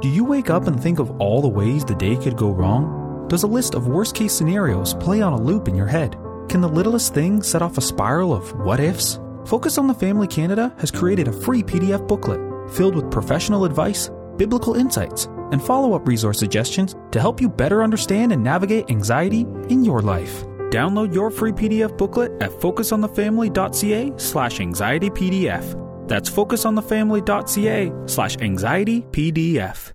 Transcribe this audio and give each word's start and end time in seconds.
Do 0.00 0.08
you 0.08 0.24
wake 0.24 0.48
up 0.48 0.66
and 0.66 0.82
think 0.82 0.98
of 0.98 1.10
all 1.20 1.42
the 1.42 1.48
ways 1.48 1.84
the 1.84 1.94
day 1.94 2.16
could 2.16 2.34
go 2.34 2.48
wrong? 2.48 3.26
Does 3.28 3.42
a 3.42 3.46
list 3.46 3.74
of 3.74 3.86
worst 3.86 4.14
case 4.14 4.32
scenarios 4.32 4.94
play 4.94 5.20
on 5.20 5.34
a 5.34 5.40
loop 5.40 5.68
in 5.68 5.74
your 5.74 5.86
head? 5.86 6.16
Can 6.48 6.62
the 6.62 6.68
littlest 6.68 7.12
thing 7.12 7.42
set 7.42 7.60
off 7.60 7.76
a 7.76 7.82
spiral 7.82 8.32
of 8.32 8.50
what 8.64 8.80
ifs? 8.80 9.20
Focus 9.44 9.76
on 9.76 9.86
the 9.86 9.94
Family 9.94 10.26
Canada 10.26 10.74
has 10.78 10.90
created 10.90 11.28
a 11.28 11.32
free 11.32 11.62
PDF 11.62 12.08
booklet 12.08 12.40
filled 12.72 12.94
with 12.94 13.10
professional 13.10 13.66
advice, 13.66 14.10
biblical 14.38 14.74
insights, 14.74 15.26
and 15.52 15.62
follow 15.62 15.92
up 15.92 16.08
resource 16.08 16.38
suggestions 16.38 16.96
to 17.10 17.20
help 17.20 17.38
you 17.38 17.50
better 17.50 17.82
understand 17.82 18.32
and 18.32 18.42
navigate 18.42 18.88
anxiety 18.88 19.42
in 19.68 19.84
your 19.84 20.00
life. 20.00 20.44
Download 20.70 21.12
your 21.12 21.30
free 21.30 21.52
PDF 21.52 21.98
booklet 21.98 22.32
at 22.40 22.52
focusonthefamily.ca 22.52 24.12
slash 24.16 24.60
anxietypdf. 24.60 25.89
That's 26.10 26.28
focusonthefamily.ca 26.28 27.92
slash 28.06 28.36
anxietypdf. 28.36 29.92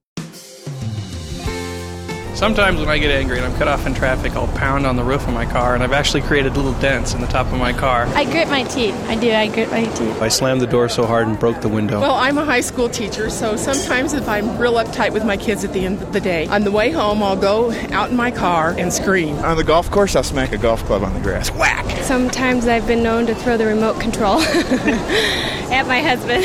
Sometimes 2.35 2.81
when 2.81 2.89
I 2.89 2.97
get 2.97 3.11
angry 3.11 3.37
and 3.37 3.45
I'm 3.45 3.57
cut 3.57 3.69
off 3.69 3.87
in 3.87 3.93
traffic, 3.93 4.33
I'll 4.33 4.49
pound 4.49 4.85
on 4.85 4.97
the 4.97 5.05
roof 5.05 5.25
of 5.25 5.33
my 5.33 5.45
car, 5.45 5.73
and 5.73 5.81
I've 5.81 5.93
actually 5.93 6.19
created 6.19 6.57
little 6.57 6.73
dents 6.81 7.13
in 7.13 7.21
the 7.21 7.27
top 7.27 7.47
of 7.47 7.57
my 7.57 7.71
car. 7.71 8.07
I 8.07 8.25
grit 8.25 8.49
my 8.49 8.63
teeth. 8.63 8.93
I 9.07 9.15
do. 9.15 9.31
I 9.31 9.47
grit 9.47 9.71
my 9.71 9.85
teeth. 9.85 10.21
I 10.21 10.27
slammed 10.27 10.59
the 10.59 10.67
door 10.67 10.89
so 10.89 11.05
hard 11.05 11.27
and 11.27 11.39
broke 11.39 11.61
the 11.61 11.69
window. 11.69 12.01
Well, 12.01 12.15
I'm 12.15 12.37
a 12.37 12.43
high 12.43 12.59
school 12.59 12.89
teacher, 12.89 13.29
so 13.29 13.55
sometimes 13.55 14.11
if 14.11 14.27
I'm 14.27 14.57
real 14.57 14.73
uptight 14.73 15.13
with 15.13 15.23
my 15.23 15.37
kids 15.37 15.63
at 15.63 15.71
the 15.71 15.85
end 15.85 16.01
of 16.01 16.11
the 16.11 16.19
day, 16.19 16.45
on 16.47 16.65
the 16.65 16.71
way 16.71 16.91
home, 16.91 17.23
I'll 17.23 17.37
go 17.37 17.71
out 17.93 18.09
in 18.09 18.17
my 18.17 18.31
car 18.31 18.75
and 18.77 18.91
scream. 18.91 19.37
On 19.37 19.55
the 19.55 19.63
golf 19.63 19.89
course, 19.89 20.13
I'll 20.17 20.23
smack 20.23 20.51
a 20.51 20.57
golf 20.57 20.83
club 20.83 21.03
on 21.03 21.13
the 21.13 21.21
grass. 21.21 21.51
Whack! 21.51 22.03
Sometimes 22.03 22.67
I've 22.67 22.85
been 22.85 23.01
known 23.01 23.27
to 23.27 23.35
throw 23.35 23.55
the 23.55 23.65
remote 23.65 24.01
control 24.01 24.41
at 24.41 25.87
my 25.87 26.01
husband. 26.01 26.43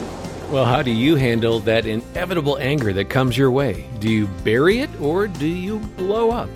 Well, 0.50 0.64
how 0.64 0.80
do 0.80 0.92
you 0.92 1.16
handle 1.16 1.58
that 1.60 1.86
inevitable 1.86 2.56
anger 2.58 2.92
that 2.92 3.10
comes 3.10 3.36
your 3.36 3.50
way? 3.50 3.84
Do 3.98 4.08
you 4.08 4.28
bury 4.44 4.78
it 4.78 4.88
or 5.00 5.26
do 5.26 5.46
you 5.46 5.80
blow 5.96 6.30
up? 6.30 6.48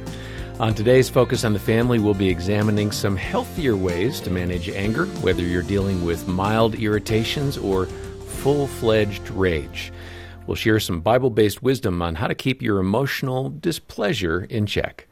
On 0.61 0.73
today's 0.73 1.09
Focus 1.09 1.43
on 1.45 1.55
the 1.55 1.59
Family, 1.59 1.99
we'll 1.99 2.15
be 2.15 2.29
examining 2.29 2.93
some 2.93 3.17
healthier 3.17 3.77
ways 3.77 4.21
to 4.21 4.31
manage 4.31 4.69
anger, 4.69 5.07
whether 5.23 5.43
you're 5.43 5.65
dealing 5.65 6.05
with 6.05 6.29
mild 6.29 6.77
irritations 6.77 7.59
or 7.59 7.87
full 7.87 8.69
fledged 8.69 9.29
rage. 9.31 9.93
We'll 10.47 10.55
share 10.55 10.79
some 10.79 11.01
Bible 11.01 11.31
based 11.31 11.61
wisdom 11.61 12.01
on 12.01 12.15
how 12.15 12.29
to 12.29 12.35
keep 12.37 12.63
your 12.63 12.79
emotional 12.79 13.51
displeasure 13.51 14.45
in 14.45 14.67
check. 14.67 15.09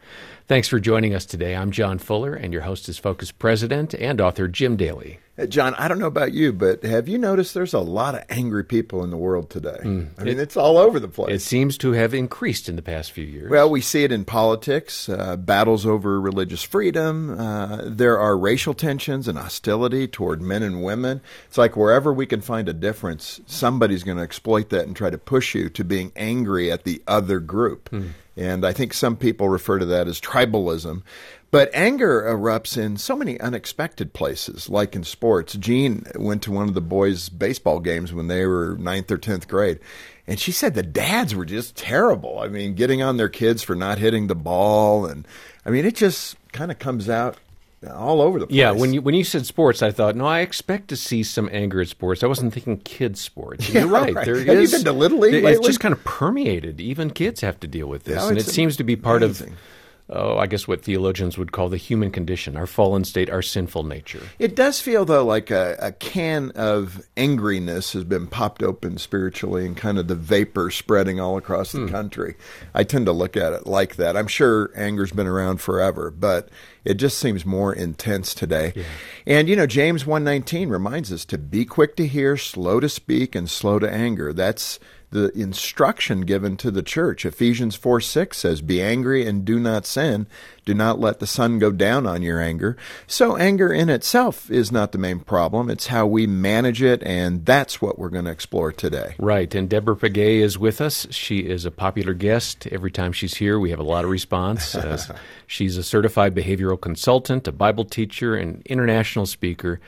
Thanks 0.47 0.69
for 0.69 0.79
joining 0.79 1.17
us 1.17 1.27
today. 1.27 1.57
I'm 1.57 1.73
John 1.73 1.99
Fuller, 1.99 2.35
and 2.35 2.53
your 2.53 2.63
host 2.63 2.89
is 2.89 2.97
Focus 2.97 3.33
President 3.33 3.93
and 3.95 4.21
author 4.21 4.47
Jim 4.47 4.77
Daly. 4.77 5.19
John, 5.47 5.75
I 5.75 5.87
don't 5.87 6.01
know 6.01 6.07
about 6.07 6.33
you, 6.33 6.53
but 6.53 6.83
have 6.83 7.07
you 7.07 7.17
noticed 7.17 7.55
there's 7.55 7.75
a 7.75 7.79
lot 7.79 8.17
of 8.17 8.25
angry 8.29 8.65
people 8.65 9.05
in 9.05 9.11
the 9.11 9.17
world 9.17 9.51
today? 9.51 9.79
Mm, 9.83 10.09
I 10.19 10.25
mean, 10.25 10.39
it, 10.39 10.41
it's 10.41 10.57
all 10.57 10.79
over 10.79 10.99
the 10.99 11.07
place. 11.07 11.35
It 11.35 11.45
seems 11.45 11.79
to 11.79 11.93
have 11.93 12.13
increased 12.13 12.69
in 12.69 12.75
the 12.75 12.83
past 12.83 13.13
few 13.13 13.25
years. 13.25 13.49
Well, 13.49 13.71
we 13.71 13.81
see 13.81 14.03
it 14.03 14.11
in 14.11 14.25
politics, 14.25 15.09
uh, 15.09 15.37
battles 15.37 15.87
over 15.87 16.21
religious 16.21 16.65
freedom. 16.65 17.39
Uh, 17.39 17.83
there 17.85 18.19
are 18.19 18.37
racial 18.37 18.75
tensions 18.75 19.29
and 19.29 19.39
hostility 19.39 20.09
toward 20.09 20.43
men 20.43 20.65
and 20.65 20.83
women. 20.83 21.21
It's 21.47 21.59
like 21.59 21.77
wherever 21.77 22.13
we 22.13 22.27
can 22.27 22.41
find 22.41 22.69
a 22.69 22.73
difference, 22.75 23.41
somebody's 23.47 24.03
going 24.03 24.19
to 24.19 24.25
exploit 24.25 24.71
that 24.71 24.87
and 24.87 24.97
try 24.97 25.11
to 25.11 25.19
push 25.19 25.55
you 25.55 25.69
to 25.71 25.85
being 25.85 26.11
angry 26.17 26.73
at 26.73 26.83
the 26.83 27.01
other 27.07 27.39
group. 27.39 27.91
Mm. 27.91 28.11
And 28.39 28.65
I 28.65 28.73
think 28.73 28.95
some 28.95 29.17
people 29.17 29.49
refer 29.49 29.81
to 29.81 29.87
that 29.87 30.07
as 30.07 30.21
tribalism. 30.21 31.03
But 31.51 31.71
anger 31.73 32.23
erupts 32.23 32.77
in 32.77 32.99
so 32.99 33.17
many 33.17 33.41
unexpected 33.41 34.13
places, 34.13 34.69
like 34.69 34.95
in 34.95 35.03
sports. 35.03 35.55
Jean 35.55 36.05
went 36.15 36.43
to 36.43 36.53
one 36.53 36.69
of 36.69 36.75
the 36.75 36.83
boys' 36.83 37.31
baseball 37.31 37.81
games 37.81 38.13
when 38.13 38.29
they 38.29 38.45
were 38.45 38.77
ninth 38.79 39.11
or 39.11 39.17
tenth 39.17 39.49
grade, 39.49 39.79
and 40.27 40.39
she 40.39 40.53
said 40.53 40.75
the 40.75 40.83
dads 40.83 41.35
were 41.35 41.47
just 41.47 41.75
terrible. 41.75 42.39
I 42.39 42.49
mean, 42.49 42.75
getting 42.75 43.03
on 43.03 43.17
their 43.17 43.31
kids 43.31 43.63
for 43.63 43.75
not 43.75 43.99
hitting 43.99 44.27
the 44.27 44.35
ball, 44.35 45.07
and 45.07 45.27
I 45.65 45.71
mean, 45.71 45.87
it 45.87 45.95
just 45.95 46.37
kind 46.53 46.71
of 46.71 46.79
comes 46.79 47.09
out 47.09 47.39
all 47.91 48.21
over 48.21 48.39
the 48.41 48.47
place. 48.47 48.57
Yeah, 48.57 48.73
when 48.73 48.93
you 48.93 49.01
when 49.01 49.15
you 49.15 49.25
said 49.25 49.47
sports, 49.47 49.83
I 49.83 49.91
thought, 49.91 50.17
no, 50.17 50.27
I 50.27 50.41
expect 50.41 50.89
to 50.89 50.97
see 50.97 51.23
some 51.23 51.49
anger 51.51 51.81
at 51.81 51.89
sports. 51.89 52.23
I 52.23 52.27
wasn't 52.27 52.53
thinking 52.53 52.79
kids 52.79 53.23
sports. 53.23 53.69
You're 53.73 53.87
right. 53.87 54.15
right. 54.15 54.27
There 54.27 54.39
Have 54.39 54.49
is, 54.49 54.73
you 54.73 54.79
been 54.79 54.85
to 54.85 54.93
Little 54.93 55.21
League? 55.21 55.45
It's 55.45 55.67
just 55.67 55.81
kind 55.81 55.95
of 55.95 56.05
permeated. 56.05 56.79
Even 56.79 57.09
kids 57.09 57.41
have 57.41 57.59
to 57.61 57.67
deal 57.67 57.87
with 57.87 58.05
this, 58.05 58.23
and 58.23 58.37
it 58.37 58.45
seems 58.45 58.77
to 58.77 58.85
be 58.85 58.97
part 58.97 59.23
amazing. 59.23 59.53
of 59.53 59.59
oh, 60.11 60.39
I 60.39 60.47
guess 60.47 60.67
what 60.67 60.83
theologians 60.83 61.37
would 61.37 61.53
call 61.53 61.69
the 61.69 61.77
human 61.77 62.11
condition, 62.11 62.57
our 62.57 62.67
fallen 62.67 63.05
state, 63.05 63.29
our 63.31 63.43
sinful 63.43 63.85
nature. 63.85 64.23
It 64.39 64.57
does 64.57 64.81
feel, 64.81 65.05
though, 65.05 65.25
like 65.25 65.51
a, 65.51 65.77
a, 65.81 65.93
can 65.93 66.51
of 66.53 67.03
angriness 67.17 67.93
has 67.93 68.05
been 68.05 68.27
popped 68.27 68.63
open 68.63 68.99
spiritually 68.99 69.67
and 69.67 69.77
kind 69.77 69.99
of 69.99 70.09
the 70.09 70.15
vapor 70.15 70.71
spreading 70.71 71.21
all 71.21 71.37
across 71.37 71.73
the 71.73 71.81
hmm. 71.81 71.89
country. 71.89 72.37
I 72.75 72.85
tend 72.85 73.07
to 73.07 73.13
look 73.13 73.37
at 73.37 73.53
it 73.53 73.67
like 73.67 73.97
that. 73.97 74.17
I'm 74.17 74.29
sure 74.29 74.71
anger's 74.75 75.13
been 75.13 75.27
around 75.27 75.61
forever, 75.61 76.11
but 76.11 76.49
it 76.85 76.95
just 76.95 77.19
seems 77.19 77.45
more 77.45 77.75
intense 77.75 78.33
today. 78.33 78.73
Yeah. 78.75 78.85
And, 79.27 79.49
you 79.49 79.57
know, 79.57 79.67
James 79.67 80.07
119 80.07 80.71
reminds 80.71 81.13
us 81.13 81.27
to 81.27 81.37
be 81.37 81.67
quick 81.67 81.97
to 81.97 82.07
hear, 82.07 82.37
slow 82.37 82.81
to 82.81 82.89
speak, 82.89 83.35
and 83.35 83.51
slow 83.51 83.79
to 83.79 83.91
anger. 83.91 84.33
That's 84.33 84.79
the 85.11 85.31
instruction 85.39 86.23
given 86.23 86.57
to 86.59 86.71
the 86.71 86.83
church. 86.83 87.25
Ephesians 87.25 87.75
4 87.75 88.01
6 88.01 88.37
says, 88.37 88.61
Be 88.61 88.83
angry 88.83 89.27
and 89.27 89.45
do 89.45 89.59
not 89.59 89.87
sin. 89.87 90.27
Do 90.67 90.75
not 90.75 91.01
let 91.01 91.19
the 91.19 91.27
sun 91.27 91.59
go 91.59 91.71
down 91.71 92.07
on 92.07 92.21
your 92.21 92.43
anger. 92.43 92.77
So, 93.07 93.37
anger 93.37 93.73
in 93.73 93.89
itself 93.89 94.51
is 94.51 94.71
not 94.71 94.93
the 94.93 94.99
main 94.99 95.21
problem. 95.21 95.71
It's 95.71 95.87
how 95.87 96.07
we 96.07 96.27
manage 96.27 96.83
it, 96.83 97.03
and 97.05 97.47
that's 97.47 97.81
what 97.81 97.99
we're 97.99 98.11
going 98.11 98.27
to 98.27 98.31
explore 98.31 98.71
today. 98.71 99.15
Right. 99.19 99.55
And 99.55 99.71
Deborah 99.71 99.97
Pegues 99.97 100.43
is 100.43 100.59
with 100.59 100.83
us. 100.83 101.07
She 101.11 101.39
is 101.39 101.65
a 101.65 101.71
popular 101.71 102.13
guest. 102.13 102.67
Every 102.67 102.91
time 102.91 103.13
she's 103.13 103.37
here, 103.37 103.59
we 103.59 103.71
have 103.71 103.79
a 103.79 103.85
lot 103.85 104.05
of 104.05 104.11
response. 104.11 104.75
Uh, 104.75 104.99
she's 105.47 105.79
a 105.79 105.83
certified 105.83 106.35
behavioral 106.35 106.79
consultant, 106.79 107.49
a 107.49 107.53
Bible 107.53 107.87
teacher, 107.87 108.37
and 108.37 108.61
international 108.67 109.25
speaker. 109.25 109.81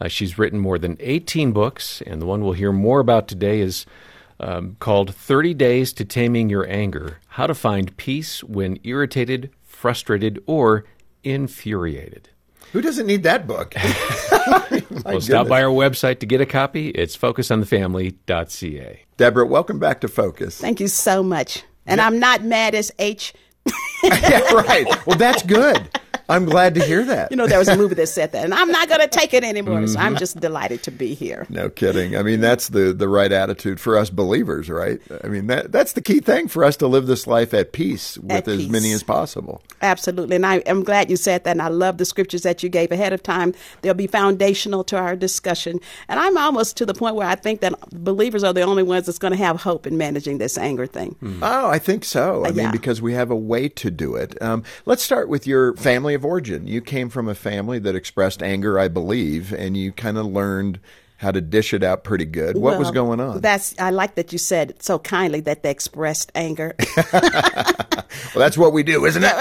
Uh, 0.00 0.06
she's 0.06 0.38
written 0.38 0.60
more 0.60 0.78
than 0.78 0.96
18 1.00 1.50
books, 1.50 2.00
and 2.02 2.22
the 2.22 2.26
one 2.26 2.42
we'll 2.42 2.52
hear 2.52 2.72
more 2.72 3.00
about 3.00 3.26
today 3.26 3.60
is 3.60 3.84
um, 4.40 4.76
called 4.80 5.14
30 5.14 5.54
Days 5.54 5.92
to 5.94 6.04
Taming 6.04 6.48
Your 6.48 6.68
Anger 6.68 7.18
How 7.28 7.46
to 7.46 7.54
Find 7.54 7.96
Peace 7.96 8.42
When 8.44 8.78
Irritated, 8.84 9.50
Frustrated, 9.62 10.42
or 10.46 10.84
Infuriated. 11.24 12.30
Who 12.72 12.82
doesn't 12.82 13.06
need 13.06 13.22
that 13.22 13.46
book? 13.46 13.74
well, 15.04 15.20
stop 15.20 15.48
by 15.48 15.62
our 15.62 15.70
website 15.70 16.20
to 16.20 16.26
get 16.26 16.40
a 16.40 16.46
copy. 16.46 16.90
It's 16.90 17.16
focusonthefamily.ca. 17.16 19.04
Deborah, 19.16 19.46
welcome 19.46 19.78
back 19.78 20.00
to 20.02 20.08
Focus. 20.08 20.60
Thank 20.60 20.80
you 20.80 20.88
so 20.88 21.22
much. 21.22 21.64
And 21.86 22.00
I'm 22.00 22.18
not 22.18 22.44
mad 22.44 22.74
as 22.74 22.92
H. 22.98 23.32
yeah, 24.04 24.52
right. 24.52 25.06
Well, 25.06 25.16
that's 25.16 25.42
good. 25.42 25.88
I'm 26.28 26.44
glad 26.44 26.74
to 26.74 26.84
hear 26.84 27.04
that. 27.04 27.28
You 27.30 27.36
know, 27.36 27.46
there 27.46 27.58
was 27.58 27.68
a 27.68 27.76
movie 27.76 27.94
that 27.96 28.08
said 28.08 28.32
that, 28.32 28.44
and 28.44 28.54
I'm 28.54 28.70
not 28.70 28.88
going 28.88 29.00
to 29.00 29.06
take 29.06 29.34
it 29.34 29.44
anymore. 29.44 29.76
Mm-hmm. 29.76 29.86
So 29.86 30.00
I'm 30.00 30.12
mm-hmm. 30.12 30.18
just 30.18 30.40
delighted 30.40 30.82
to 30.84 30.90
be 30.90 31.14
here. 31.14 31.46
No 31.48 31.68
kidding. 31.68 32.16
I 32.16 32.22
mean, 32.22 32.40
that's 32.40 32.68
the 32.68 32.92
the 32.92 33.08
right 33.08 33.30
attitude 33.30 33.80
for 33.80 33.96
us 33.98 34.08
believers, 34.10 34.70
right? 34.70 35.00
I 35.22 35.28
mean, 35.28 35.46
that 35.48 35.72
that's 35.72 35.92
the 35.92 36.00
key 36.00 36.20
thing 36.20 36.48
for 36.48 36.64
us 36.64 36.76
to 36.78 36.86
live 36.86 37.06
this 37.06 37.26
life 37.26 37.52
at 37.54 37.72
peace 37.72 38.18
with 38.18 38.32
at 38.32 38.48
as 38.48 38.62
peace. 38.62 38.70
many 38.70 38.92
as 38.92 39.02
possible. 39.02 39.62
Absolutely, 39.82 40.36
and 40.36 40.46
I 40.46 40.56
am 40.58 40.84
glad 40.84 41.10
you 41.10 41.16
said 41.16 41.44
that. 41.44 41.52
And 41.52 41.62
I 41.62 41.68
love 41.68 41.98
the 41.98 42.04
scriptures 42.04 42.42
that 42.42 42.62
you 42.62 42.68
gave 42.68 42.90
ahead 42.92 43.12
of 43.12 43.22
time. 43.22 43.54
They'll 43.82 43.94
be 43.94 44.06
foundational 44.06 44.84
to 44.84 44.96
our 44.96 45.14
discussion. 45.16 45.80
And 46.08 46.18
I'm 46.18 46.36
almost 46.36 46.76
to 46.78 46.86
the 46.86 46.94
point 46.94 47.14
where 47.14 47.28
I 47.28 47.34
think 47.34 47.60
that 47.60 47.78
believers 47.90 48.42
are 48.42 48.52
the 48.52 48.62
only 48.62 48.82
ones 48.82 49.06
that's 49.06 49.18
going 49.18 49.32
to 49.32 49.38
have 49.38 49.60
hope 49.60 49.86
in 49.86 49.96
managing 49.96 50.38
this 50.38 50.58
anger 50.58 50.86
thing. 50.86 51.16
Mm. 51.22 51.40
Oh, 51.42 51.68
I 51.68 51.78
think 51.78 52.04
so. 52.04 52.44
I 52.44 52.48
uh, 52.48 52.52
mean, 52.52 52.70
because 52.70 53.00
we 53.00 53.12
have 53.14 53.30
a 53.30 53.36
way 53.36 53.68
to 53.68 53.90
do 53.90 54.16
it. 54.16 54.40
Um, 54.42 54.64
let's 54.86 55.02
start 55.02 55.28
with 55.28 55.46
your 55.46 55.76
family 55.76 56.17
of 56.18 56.24
origin. 56.24 56.66
You 56.66 56.82
came 56.82 57.08
from 57.08 57.28
a 57.28 57.34
family 57.34 57.78
that 57.78 57.94
expressed 57.94 58.42
anger, 58.42 58.78
I 58.78 58.88
believe, 58.88 59.52
and 59.52 59.76
you 59.76 59.92
kind 59.92 60.18
of 60.18 60.26
learned 60.26 60.80
how 61.18 61.32
to 61.32 61.40
dish 61.40 61.74
it 61.74 61.82
out 61.82 62.04
pretty 62.04 62.24
good. 62.24 62.56
What 62.56 62.70
well, 62.70 62.78
was 62.78 62.90
going 62.92 63.18
on? 63.18 63.40
That's 63.40 63.74
I 63.78 63.90
like 63.90 64.14
that 64.14 64.32
you 64.32 64.38
said 64.38 64.80
so 64.80 65.00
kindly 65.00 65.40
that 65.42 65.64
they 65.64 65.70
expressed 65.70 66.30
anger. 66.36 66.76
well, 67.12 68.04
that's 68.36 68.56
what 68.56 68.72
we 68.72 68.84
do, 68.84 69.04
isn't 69.04 69.24
it? 69.24 69.32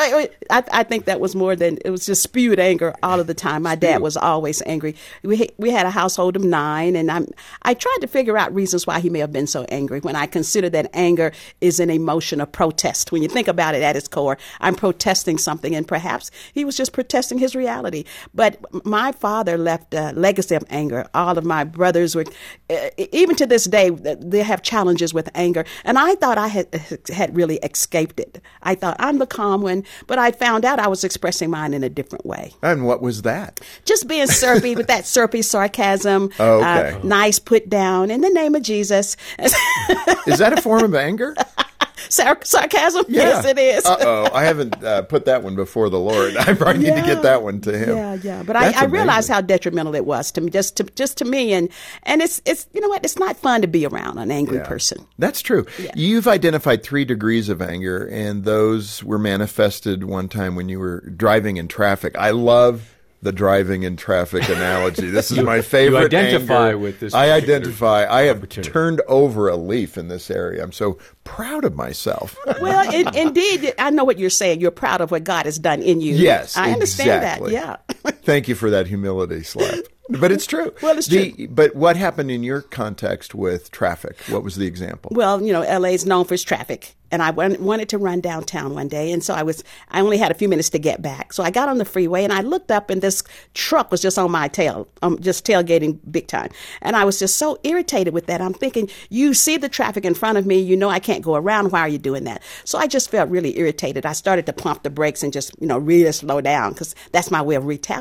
I, 0.49 0.63
I, 0.71 0.83
think 0.83 1.05
that 1.05 1.19
was 1.19 1.35
more 1.35 1.55
than 1.55 1.77
it 1.85 1.91
was 1.91 2.07
just 2.07 2.23
spewed 2.23 2.59
anger 2.59 2.95
all 3.03 3.19
of 3.19 3.27
the 3.27 3.35
time. 3.35 3.61
My 3.61 3.75
dad 3.75 4.01
was 4.01 4.17
always 4.17 4.63
angry. 4.65 4.95
We 5.21 5.49
we 5.57 5.69
had 5.69 5.85
a 5.85 5.91
household 5.91 6.35
of 6.35 6.43
nine, 6.43 6.95
and 6.95 7.11
I'm 7.11 7.27
I 7.61 7.75
tried 7.75 7.99
to 8.01 8.07
figure 8.07 8.39
out 8.39 8.53
reasons 8.55 8.87
why 8.87 8.99
he 8.99 9.11
may 9.11 9.19
have 9.19 9.31
been 9.31 9.47
so 9.47 9.63
angry. 9.69 9.99
When 9.99 10.15
I 10.15 10.25
consider 10.25 10.71
that 10.71 10.89
anger 10.93 11.31
is 11.61 11.79
an 11.79 11.91
emotion 11.91 12.41
of 12.41 12.51
protest. 12.51 13.11
When 13.11 13.21
you 13.21 13.29
think 13.29 13.47
about 13.47 13.75
it 13.75 13.83
at 13.83 13.95
its 13.95 14.07
core, 14.07 14.39
I'm 14.59 14.73
protesting 14.73 15.37
something, 15.37 15.75
and 15.75 15.87
perhaps 15.87 16.31
he 16.53 16.65
was 16.65 16.75
just 16.75 16.91
protesting 16.91 17.37
his 17.37 17.55
reality. 17.55 18.05
But 18.33 18.57
my 18.83 19.11
father 19.11 19.59
left 19.59 19.93
a 19.93 20.11
legacy 20.13 20.55
of 20.55 20.63
anger. 20.71 21.05
All 21.13 21.37
of 21.37 21.45
my 21.45 21.66
brothers 21.71 22.15
were, 22.15 22.25
uh, 22.69 22.89
even 22.97 23.35
to 23.35 23.45
this 23.45 23.65
day, 23.65 23.89
they 23.89 24.43
have 24.43 24.61
challenges 24.61 25.13
with 25.13 25.29
anger. 25.35 25.65
And 25.83 25.97
I 25.97 26.15
thought 26.15 26.37
I 26.37 26.47
had, 26.47 26.73
had 27.13 27.35
really 27.35 27.57
escaped 27.57 28.19
it. 28.19 28.41
I 28.63 28.75
thought 28.75 28.95
I'm 28.99 29.19
the 29.19 29.27
calm 29.27 29.61
one, 29.61 29.83
but 30.07 30.19
I 30.19 30.31
found 30.31 30.65
out 30.65 30.79
I 30.79 30.87
was 30.87 31.03
expressing 31.03 31.49
mine 31.49 31.73
in 31.73 31.83
a 31.83 31.89
different 31.89 32.25
way. 32.25 32.53
And 32.61 32.85
what 32.85 33.01
was 33.01 33.21
that? 33.23 33.59
Just 33.85 34.07
being 34.07 34.27
syrupy 34.27 34.75
with 34.75 34.87
that 34.87 35.05
syrupy 35.05 35.41
sarcasm. 35.41 36.31
Oh, 36.39 36.57
okay. 36.57 36.93
Uh, 36.93 36.99
nice 37.03 37.39
put 37.39 37.69
down 37.69 38.11
in 38.11 38.21
the 38.21 38.29
name 38.29 38.55
of 38.55 38.61
Jesus. 38.63 39.17
Is 39.39 40.39
that 40.39 40.57
a 40.57 40.61
form 40.61 40.83
of 40.83 40.95
anger? 40.95 41.35
Sar- 42.09 42.39
sarcasm? 42.43 43.05
Yeah. 43.09 43.21
Yes, 43.23 43.45
it 43.45 43.57
is. 43.59 43.85
uh 43.85 43.97
oh, 43.99 44.29
I 44.33 44.43
haven't 44.45 44.83
uh, 44.83 45.01
put 45.03 45.25
that 45.25 45.43
one 45.43 45.55
before 45.55 45.89
the 45.89 45.99
Lord. 45.99 46.35
I 46.37 46.53
probably 46.53 46.83
need 46.83 46.95
to 46.95 47.01
get 47.01 47.23
that 47.23 47.43
one 47.43 47.61
to 47.61 47.77
him. 47.77 47.95
Yeah, 47.97 48.13
yeah. 48.21 48.43
But 48.43 48.55
I, 48.55 48.71
I 48.71 48.85
realized 48.85 49.29
how 49.29 49.41
detrimental 49.41 49.95
it 49.95 50.05
was 50.05 50.31
to 50.33 50.41
me, 50.41 50.49
just 50.49 50.77
to 50.77 50.83
just 50.83 51.17
to 51.17 51.25
me, 51.25 51.53
and 51.53 51.69
and 52.03 52.21
it's 52.21 52.41
it's 52.45 52.67
you 52.73 52.81
know 52.81 52.89
what? 52.89 53.03
It's 53.03 53.17
not 53.17 53.37
fun 53.37 53.61
to 53.61 53.67
be 53.67 53.85
around 53.85 54.17
an 54.17 54.31
angry 54.31 54.57
Yeah. 54.57 54.67
person. 54.67 55.05
That's 55.17 55.41
true. 55.41 55.65
You've 55.95 56.27
identified 56.27 56.83
three 56.83 57.05
degrees 57.05 57.49
of 57.49 57.61
anger, 57.61 58.07
and 58.11 58.43
those 58.43 59.03
were 59.03 59.19
manifested 59.19 60.03
one 60.03 60.27
time 60.29 60.55
when 60.55 60.69
you 60.69 60.79
were 60.79 61.01
driving 61.01 61.57
in 61.57 61.67
traffic. 61.67 62.17
I 62.17 62.31
love 62.31 62.96
the 63.27 63.33
driving 63.33 63.83
in 63.83 63.97
traffic 63.97 64.47
analogy. 64.49 65.09
This 65.09 65.31
is 65.31 65.39
my 65.39 65.61
favorite. 65.61 66.13
identify 66.13 66.67
anger. 66.67 66.77
with 66.77 67.01
this 67.01 67.13
I 67.13 67.31
identify. 67.31 68.07
I 68.09 68.21
have 68.23 68.47
turned 68.47 69.01
over 69.07 69.49
a 69.49 69.57
leaf 69.57 69.97
in 69.97 70.07
this 70.07 70.31
area. 70.31 70.63
I'm 70.63 70.71
so 70.71 70.97
proud 71.25 71.65
of 71.65 71.75
myself. 71.75 72.37
Well, 72.61 72.93
in, 72.93 73.13
indeed, 73.13 73.73
I 73.77 73.89
know 73.89 74.05
what 74.05 74.17
you're 74.17 74.29
saying. 74.29 74.61
You're 74.61 74.71
proud 74.71 75.01
of 75.01 75.11
what 75.11 75.25
God 75.25 75.45
has 75.45 75.59
done 75.59 75.81
in 75.81 75.99
you. 75.99 76.15
Yes, 76.15 76.55
I 76.55 76.71
understand 76.71 77.23
exactly. 77.23 77.51
that. 77.51 77.83
Yeah. 77.89 77.95
Thank 78.23 78.47
you 78.47 78.55
for 78.55 78.69
that 78.69 78.87
humility 78.87 79.43
slap. 79.43 79.79
But 80.09 80.31
it's 80.31 80.45
true. 80.45 80.73
Well, 80.81 80.97
it's 80.97 81.07
The- 81.07 81.47
But 81.47 81.75
what 81.75 81.97
happened 81.97 82.31
in 82.31 82.41
your 82.43 82.61
context 82.61 83.35
with 83.35 83.71
traffic? 83.71 84.17
What 84.29 84.43
was 84.43 84.55
the 84.55 84.65
example? 84.65 85.11
Well, 85.13 85.41
you 85.41 85.51
know, 85.51 85.61
LA 85.61 85.89
is 85.89 86.05
known 86.05 86.23
for 86.23 86.33
its 86.33 86.43
traffic, 86.43 86.95
and 87.11 87.21
I 87.21 87.31
wan- 87.31 87.61
wanted 87.61 87.89
to 87.89 87.97
run 87.97 88.21
downtown 88.21 88.73
one 88.73 88.87
day, 88.87 89.11
and 89.11 89.21
so 89.21 89.33
I 89.33 89.43
was. 89.43 89.65
I 89.89 89.99
only 89.99 90.17
had 90.17 90.31
a 90.31 90.33
few 90.35 90.47
minutes 90.47 90.69
to 90.69 90.79
get 90.79 91.01
back, 91.01 91.33
so 91.33 91.43
I 91.43 91.51
got 91.51 91.67
on 91.67 91.77
the 91.77 91.83
freeway 91.83 92.23
and 92.23 92.31
I 92.31 92.39
looked 92.39 92.71
up, 92.71 92.89
and 92.89 93.01
this 93.01 93.21
truck 93.53 93.91
was 93.91 94.01
just 94.01 94.17
on 94.17 94.31
my 94.31 94.47
tail, 94.47 94.87
um, 95.01 95.19
just 95.19 95.45
tailgating 95.45 95.99
big 96.09 96.27
time, 96.27 96.51
and 96.81 96.95
I 96.95 97.03
was 97.03 97.19
just 97.19 97.35
so 97.37 97.59
irritated 97.63 98.13
with 98.13 98.27
that. 98.27 98.39
I'm 98.39 98.53
thinking, 98.53 98.89
you 99.09 99.33
see 99.33 99.57
the 99.57 99.67
traffic 99.69 100.05
in 100.05 100.13
front 100.13 100.37
of 100.37 100.45
me, 100.45 100.57
you 100.59 100.77
know 100.77 100.87
I 100.89 100.99
can't 100.99 101.23
go 101.23 101.35
around. 101.35 101.73
Why 101.73 101.81
are 101.81 101.89
you 101.89 101.97
doing 101.97 102.23
that? 102.25 102.41
So 102.63 102.77
I 102.77 102.87
just 102.87 103.09
felt 103.11 103.29
really 103.29 103.59
irritated. 103.59 104.05
I 104.05 104.13
started 104.13 104.45
to 104.45 104.53
pump 104.53 104.83
the 104.83 104.89
brakes 104.89 105.21
and 105.21 105.33
just, 105.33 105.51
you 105.59 105.67
know, 105.67 105.77
really 105.77 106.11
slow 106.13 106.39
down 106.39 106.71
because 106.71 106.95
that's 107.11 107.29
my 107.29 107.41
way 107.41 107.55
of 107.55 107.65
retaliating. 107.65 107.96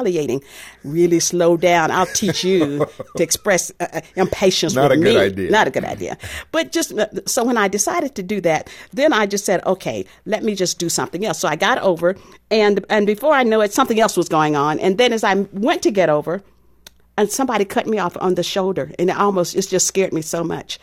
Really 0.85 1.21
slow 1.21 1.57
down. 1.57 1.91
I'll 1.91 2.07
teach 2.07 2.45
you 2.45 2.87
to 3.17 3.23
express 3.23 3.73
uh, 3.81 3.87
uh, 3.93 4.01
impatience 4.17 4.75
Not 4.75 4.91
with 4.91 4.99
a 5.01 5.03
good 5.03 5.17
idea. 5.17 5.51
Not 5.51 5.67
a 5.67 5.71
good 5.71 5.85
idea. 5.85 6.17
But 6.53 6.73
just 6.73 6.93
uh, 6.93 7.07
so 7.27 7.45
when 7.45 7.57
I 7.57 7.69
decided 7.69 8.15
to 8.17 8.23
do 8.23 8.41
that, 8.43 8.69
then 8.93 9.13
I 9.13 9.27
just 9.27 9.45
said, 9.45 9.65
okay, 9.67 10.05
let 10.25 10.43
me 10.45 10.55
just 10.55 10.79
do 10.79 10.89
something 10.89 11.25
else. 11.25 11.39
So 11.39 11.49
I 11.49 11.57
got 11.57 11.79
over, 11.79 12.17
and 12.51 12.85
and 12.89 13.07
before 13.07 13.33
I 13.33 13.43
know 13.43 13.61
it, 13.61 13.73
something 13.73 14.01
else 14.01 14.17
was 14.17 14.29
going 14.29 14.57
on. 14.57 14.79
And 14.81 14.99
then 14.99 15.13
as 15.13 15.25
I 15.25 15.35
went 15.53 15.83
to 15.83 15.91
get 15.91 16.09
over, 16.09 16.43
and 17.19 17.31
somebody 17.31 17.65
cut 17.65 17.87
me 17.87 17.99
off 17.99 18.17
on 18.21 18.35
the 18.35 18.43
shoulder, 18.43 18.93
and 18.99 19.09
it 19.11 19.17
almost 19.17 19.57
it 19.57 19.67
just 19.69 19.87
scared 19.87 20.13
me 20.13 20.23
so 20.23 20.45
much. 20.45 20.79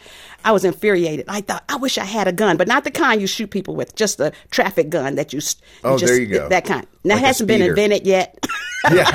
I 0.45 0.51
was 0.51 0.65
infuriated. 0.65 1.25
I 1.29 1.39
thought, 1.39 1.63
I 1.69 1.77
wish 1.77 1.97
I 1.97 2.03
had 2.03 2.27
a 2.27 2.33
gun, 2.33 2.57
but 2.57 2.67
not 2.67 2.83
the 2.83 2.91
kind 2.91 3.21
you 3.21 3.27
shoot 3.27 3.49
people 3.49 3.75
with, 3.75 3.95
just 3.95 4.19
a 4.19 4.33
traffic 4.51 4.89
gun 4.89 5.15
that 5.15 5.31
you. 5.31 5.37
s- 5.37 5.55
Oh, 5.85 5.97
just, 5.97 6.11
there 6.11 6.19
you 6.21 6.27
go. 6.27 6.49
That 6.49 6.65
kind. 6.65 6.85
Now 7.05 7.13
Like 7.15 7.23
it 7.23 7.27
hasn't 7.27 7.47
been 7.47 7.61
invented 7.69 8.05
yet. 8.05 8.45
Yeah. 8.91 9.09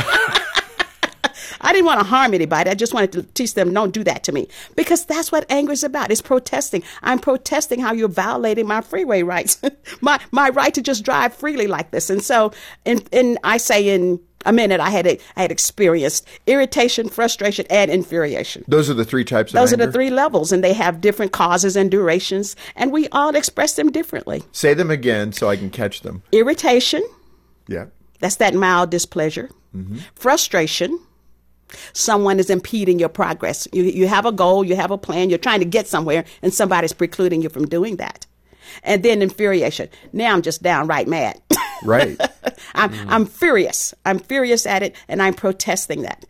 I 1.60 1.72
didn't 1.72 1.86
want 1.86 2.00
to 2.00 2.06
harm 2.06 2.34
anybody. 2.34 2.70
I 2.70 2.74
just 2.74 2.94
wanted 2.94 3.12
to 3.12 3.22
teach 3.34 3.54
them, 3.54 3.74
don't 3.74 3.92
do 3.92 4.04
that 4.04 4.22
to 4.24 4.32
me. 4.32 4.46
Because 4.76 5.04
that's 5.04 5.32
what 5.32 5.44
anger 5.50 5.72
is 5.72 5.82
about. 5.82 6.10
It's 6.12 6.22
protesting. 6.22 6.84
I'm 7.02 7.18
protesting 7.18 7.80
how 7.80 7.92
you're 7.92 8.08
violating 8.08 8.66
my 8.66 8.80
freeway 8.80 9.22
rights, 9.24 9.60
my, 10.00 10.20
my 10.30 10.50
right 10.50 10.72
to 10.74 10.80
just 10.80 11.04
drive 11.04 11.34
freely 11.34 11.66
like 11.66 11.90
this. 11.90 12.10
And 12.10 12.22
so, 12.22 12.52
and, 12.86 13.06
in, 13.10 13.38
I 13.42 13.56
say 13.56 13.88
in 13.88 14.20
a 14.46 14.52
minute, 14.52 14.78
I 14.80 14.90
had, 14.90 15.06
I 15.08 15.18
had 15.42 15.50
experienced 15.50 16.26
irritation, 16.46 17.08
frustration, 17.08 17.66
and 17.70 17.90
infuriation. 17.90 18.64
Those 18.68 18.88
are 18.88 18.94
the 18.94 19.04
three 19.04 19.24
types 19.24 19.50
of 19.52 19.58
Those 19.58 19.72
anger? 19.72 19.82
are 19.82 19.86
the 19.88 19.92
three 19.92 20.10
levels, 20.10 20.52
and 20.52 20.62
they 20.62 20.74
have 20.74 21.00
different 21.00 21.32
causes 21.32 21.74
and 21.76 21.90
durations, 21.90 22.54
and 22.76 22.92
we 22.92 23.08
all 23.08 23.34
express 23.34 23.74
them 23.74 23.90
differently. 23.90 24.44
Say 24.52 24.74
them 24.74 24.92
again 24.92 25.32
so 25.32 25.48
I 25.50 25.56
can 25.56 25.70
catch 25.70 26.02
them. 26.02 26.22
Irritation, 26.30 27.02
Yeah. 27.66 27.86
That's 28.20 28.36
that 28.36 28.54
mild 28.54 28.90
displeasure. 28.90 29.50
Mm-hmm. 29.74 29.98
Frustration. 30.14 30.98
Someone 31.92 32.38
is 32.40 32.50
impeding 32.50 32.98
your 32.98 33.10
progress. 33.10 33.68
You, 33.72 33.84
you 33.84 34.08
have 34.08 34.24
a 34.24 34.32
goal, 34.32 34.64
you 34.64 34.74
have 34.76 34.90
a 34.90 34.98
plan, 34.98 35.28
you're 35.28 35.38
trying 35.38 35.60
to 35.60 35.66
get 35.66 35.86
somewhere, 35.86 36.24
and 36.40 36.52
somebody's 36.52 36.94
precluding 36.94 37.42
you 37.42 37.50
from 37.50 37.66
doing 37.66 37.96
that. 37.96 38.26
And 38.82 39.02
then 39.02 39.22
infuriation. 39.22 39.88
Now 40.12 40.32
I'm 40.32 40.42
just 40.42 40.62
downright 40.62 41.08
mad. 41.08 41.40
Right. 41.84 42.18
I'm, 42.74 42.90
mm. 42.90 43.06
I'm 43.08 43.26
furious. 43.26 43.94
I'm 44.04 44.18
furious 44.18 44.66
at 44.66 44.82
it, 44.82 44.96
and 45.08 45.22
I'm 45.22 45.34
protesting 45.34 46.02
that. 46.02 46.24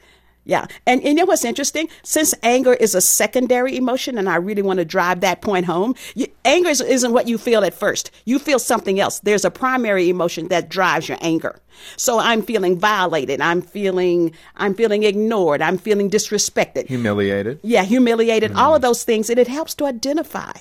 Yeah. 0.48 0.66
And, 0.86 1.02
and 1.02 1.08
you 1.10 1.14
know 1.14 1.26
what's 1.26 1.44
interesting? 1.44 1.90
Since 2.02 2.34
anger 2.42 2.72
is 2.72 2.94
a 2.94 3.02
secondary 3.02 3.76
emotion, 3.76 4.16
and 4.16 4.30
I 4.30 4.36
really 4.36 4.62
want 4.62 4.78
to 4.78 4.84
drive 4.84 5.20
that 5.20 5.42
point 5.42 5.66
home, 5.66 5.94
you, 6.14 6.26
anger 6.46 6.70
is, 6.70 6.80
isn't 6.80 7.12
what 7.12 7.28
you 7.28 7.36
feel 7.36 7.64
at 7.64 7.74
first. 7.74 8.10
You 8.24 8.38
feel 8.38 8.58
something 8.58 8.98
else. 8.98 9.20
There's 9.20 9.44
a 9.44 9.50
primary 9.50 10.08
emotion 10.08 10.48
that 10.48 10.70
drives 10.70 11.06
your 11.06 11.18
anger. 11.20 11.60
So 11.96 12.18
I'm 12.18 12.40
feeling 12.42 12.78
violated. 12.78 13.42
I'm 13.42 13.60
feeling, 13.60 14.32
I'm 14.56 14.74
feeling 14.74 15.02
ignored. 15.02 15.60
I'm 15.60 15.76
feeling 15.76 16.10
disrespected. 16.10 16.86
Humiliated. 16.86 17.60
Yeah, 17.62 17.84
humiliated, 17.84 18.52
all 18.52 18.74
of 18.74 18.80
those 18.80 19.04
things. 19.04 19.28
And 19.28 19.38
it 19.38 19.48
helps 19.48 19.74
to 19.76 19.84
identify 19.84 20.52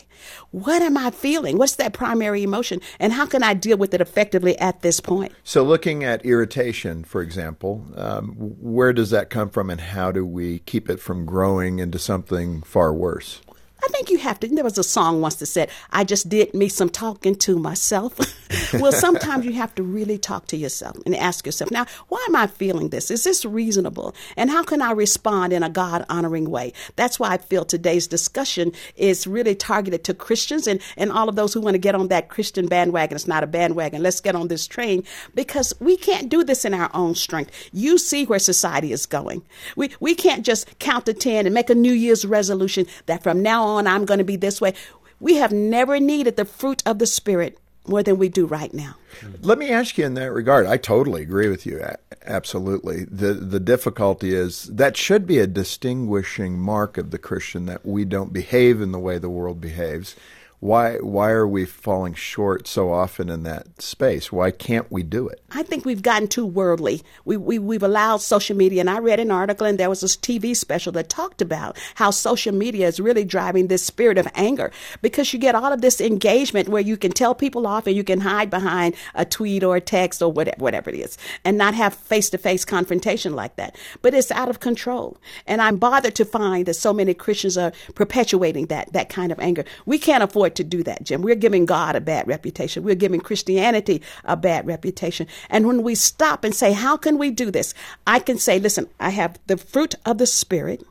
what 0.52 0.82
am 0.82 0.98
I 0.98 1.12
feeling? 1.12 1.58
What's 1.58 1.76
that 1.76 1.94
primary 1.94 2.44
emotion? 2.44 2.82
And 3.00 3.14
how 3.14 3.26
can 3.26 3.44
I 3.44 3.54
deal 3.54 3.78
with 3.78 3.94
it 3.94 4.02
effectively 4.02 4.58
at 4.60 4.82
this 4.82 5.00
point? 5.00 5.34
So, 5.44 5.64
looking 5.64 6.04
at 6.04 6.26
irritation, 6.26 7.04
for 7.04 7.22
example, 7.22 7.86
um, 7.96 8.34
where 8.38 8.94
does 8.94 9.12
that 9.12 9.30
come 9.30 9.50
from, 9.50 9.70
and 9.78 9.90
how 9.90 10.12
do 10.12 10.26
we 10.26 10.58
keep 10.60 10.90
it 10.90 11.00
from 11.00 11.24
growing 11.24 11.78
into 11.78 12.00
something 12.00 12.64
far 12.64 12.92
worse? 12.92 13.42
I 13.84 13.88
think 13.90 14.10
you 14.10 14.18
have 14.18 14.40
to. 14.40 14.48
There 14.48 14.64
was 14.64 14.80
a 14.80 14.84
song 14.84 15.22
once 15.22 15.36
that 15.36 15.46
said, 15.46 15.70
I 15.92 16.04
just 16.04 16.30
did 16.30 16.52
me 16.56 16.68
some 16.68 16.90
talking 16.90 17.36
to 17.36 17.60
myself. 17.60 18.18
well, 18.74 18.92
sometimes 18.92 19.46
you 19.46 19.54
have 19.54 19.74
to 19.76 19.84
really 19.84 20.18
talk 20.18 20.48
to 20.48 20.58
yourself 20.58 20.98
and 21.06 21.16
ask 21.16 21.46
yourself, 21.46 21.72
now, 21.72 21.86
why 22.08 22.24
am 22.28 22.36
I 22.36 22.48
feeling 22.48 22.90
this? 22.90 23.12
Is 23.12 23.24
this 23.24 23.46
reasonable? 23.46 24.16
And 24.36 24.50
how 24.50 24.64
can 24.64 24.82
I 24.82 24.92
respond 24.92 25.54
in 25.54 25.64
a 25.64 25.70
God 25.70 26.06
honoring 26.10 26.50
way? 26.50 26.74
That's 26.96 27.20
why 27.20 27.30
I 27.30 27.38
feel 27.38 27.66
today's 27.66 28.08
discussion 28.08 28.72
is 28.96 29.28
really 29.28 29.56
targeted 29.56 30.04
to 30.06 30.14
Christians 30.14 30.68
and, 30.68 30.82
and 30.96 31.12
all 31.12 31.30
of 31.30 31.36
those 31.36 31.54
who 31.54 31.62
want 31.62 31.76
to 31.76 31.80
get 31.80 31.96
on 31.96 32.08
that 32.08 32.30
Christian 32.30 32.68
bandwagon. 32.68 33.16
It's 33.16 33.28
not 33.28 33.44
a 33.44 33.48
bandwagon. 33.48 34.02
Let's 34.02 34.22
get 34.22 34.36
on 34.36 34.48
this 34.48 34.68
train 34.68 35.04
because 35.36 35.74
we 35.80 35.98
can't 35.98 36.30
do 36.30 36.44
this 36.44 36.66
in 36.66 36.74
our 36.74 36.90
own 36.94 37.16
strength. 37.16 37.52
You 37.74 37.98
see 37.98 38.26
where 38.26 38.40
society 38.40 38.92
is 38.92 39.06
going. 39.06 39.44
We, 39.76 39.92
we 40.00 40.16
can't 40.16 40.46
just 40.46 40.80
count 40.80 41.06
to 41.08 41.14
10 41.14 41.46
and 41.46 41.54
make 41.54 41.70
a 41.70 41.76
New 41.76 41.94
Year's 41.94 42.26
resolution 42.26 42.86
that 43.06 43.24
from 43.24 43.42
now 43.42 43.64
on 43.64 43.88
I'm 43.88 44.06
going 44.06 44.20
to 44.20 44.24
be 44.24 44.36
this 44.36 44.62
way. 44.62 44.74
We 45.20 45.36
have 45.36 45.52
never 45.52 46.00
needed 46.00 46.36
the 46.36 46.46
fruit 46.46 46.84
of 46.86 47.00
the 47.00 47.08
Spirit 47.08 47.58
more 47.88 48.04
than 48.04 48.18
we 48.18 48.30
do 48.30 48.46
right 48.46 48.74
now. 48.74 48.96
Let 49.42 49.58
me 49.58 49.70
ask 49.70 49.98
you 49.98 50.06
in 50.06 50.14
that 50.16 50.32
regard. 50.32 50.66
I 50.66 50.78
totally 50.78 51.22
agree 51.22 51.50
with 51.50 51.66
you. 51.66 51.84
Absolutely. 52.26 53.06
The 53.06 53.34
the 53.34 53.60
difficulty 53.60 54.34
is 54.34 54.66
that 54.66 54.98
should 54.98 55.26
be 55.26 55.40
a 55.40 55.48
distinguishing 55.48 56.60
mark 56.60 56.98
of 56.98 57.12
the 57.12 57.18
Christian 57.18 57.66
that 57.68 57.86
we 57.86 58.06
don't 58.06 58.34
behave 58.34 58.82
in 58.82 58.92
the 58.92 59.00
way 59.00 59.18
the 59.18 59.30
world 59.30 59.62
behaves. 59.62 60.16
Why 60.60 60.98
why 60.98 61.30
are 61.30 61.48
we 61.48 61.66
falling 61.66 62.16
short 62.16 62.68
so 62.68 62.92
often 62.92 63.30
in 63.30 63.44
that 63.44 63.82
space? 63.82 64.32
Why 64.32 64.52
can't 64.52 64.92
we 64.92 65.04
do 65.04 65.28
it? 65.28 65.42
I 65.58 65.64
think 65.64 65.86
we've 65.86 66.04
gotten 66.04 66.28
too 66.28 66.46
worldly. 66.46 67.02
We, 67.26 67.36
we, 67.36 67.58
we've 67.58 67.82
allowed 67.82 68.18
social 68.18 68.56
media, 68.56 68.80
and 68.80 68.92
I 68.92 69.00
read 69.00 69.20
an 69.20 69.32
article, 69.32 69.66
and 69.66 69.80
there 69.80 69.90
was 69.90 70.02
this 70.02 70.16
TV 70.16 70.56
special 70.56 70.92
that 70.92 71.10
talked 71.10 71.42
about 71.42 71.80
how 71.96 72.12
social 72.12 72.54
media 72.54 72.88
is 72.88 73.00
really 73.00 73.26
driving 73.26 73.66
this 73.66 73.84
spirit 73.84 74.20
of 74.20 74.28
anger 74.36 74.72
because 75.02 75.34
you 75.34 75.40
get 75.40 75.56
all 75.56 75.74
of 75.74 75.82
this 75.82 76.00
engagement 76.00 76.70
where 76.70 76.84
you 76.84 76.96
can 76.96 77.12
tell 77.12 77.34
people 77.34 77.66
off 77.66 77.88
and 77.88 77.96
you 77.96 78.04
can 78.04 78.20
hide 78.20 78.52
behind 78.52 78.94
a 79.16 79.26
tweet 79.26 79.64
or 79.64 79.76
a 79.76 79.82
text 79.82 80.22
or 80.22 80.32
whatever, 80.32 80.58
whatever 80.60 80.92
it 80.92 80.96
is 80.96 81.18
and 81.44 81.58
not 81.58 81.74
have 81.74 81.96
face 81.96 82.30
to 82.30 82.38
face 82.38 82.64
confrontation 82.64 83.34
like 83.34 83.56
that. 83.56 83.76
But 84.04 84.14
it's 84.14 84.30
out 84.30 84.50
of 84.50 84.60
control. 84.60 85.18
And 85.48 85.60
I'm 85.60 85.78
bothered 85.78 86.14
to 86.16 86.26
find 86.26 86.68
that 86.68 86.76
so 86.76 86.94
many 86.94 87.16
Christians 87.16 87.58
are 87.58 87.74
perpetuating 87.96 88.68
that, 88.68 88.94
that 88.94 89.10
kind 89.10 89.32
of 89.32 89.40
anger. 89.40 89.66
We 89.88 89.98
can't 89.98 90.22
afford 90.22 90.54
to 90.58 90.64
do 90.64 90.84
that, 90.84 91.04
Jim. 91.04 91.24
We're 91.24 91.34
giving 91.34 91.66
God 91.66 91.96
a 91.96 92.02
bad 92.02 92.28
reputation. 92.28 92.84
We're 92.84 92.94
giving 92.94 93.22
Christianity 93.22 94.04
a 94.24 94.38
bad 94.38 94.68
reputation. 94.68 95.26
And 95.50 95.68
when 95.68 95.84
we 95.84 95.96
stop 95.96 96.44
and 96.44 96.54
say, 96.54 96.74
how 96.74 96.98
can 96.98 97.18
we 97.18 97.32
do 97.32 97.52
this? 97.52 97.74
I 98.06 98.20
can 98.20 98.38
say, 98.38 98.60
listen, 98.60 98.90
I 99.00 99.10
have 99.10 99.40
the 99.48 99.58
fruit 99.58 99.96
of 100.06 100.18
the 100.18 100.28
Spirit. 100.28 100.84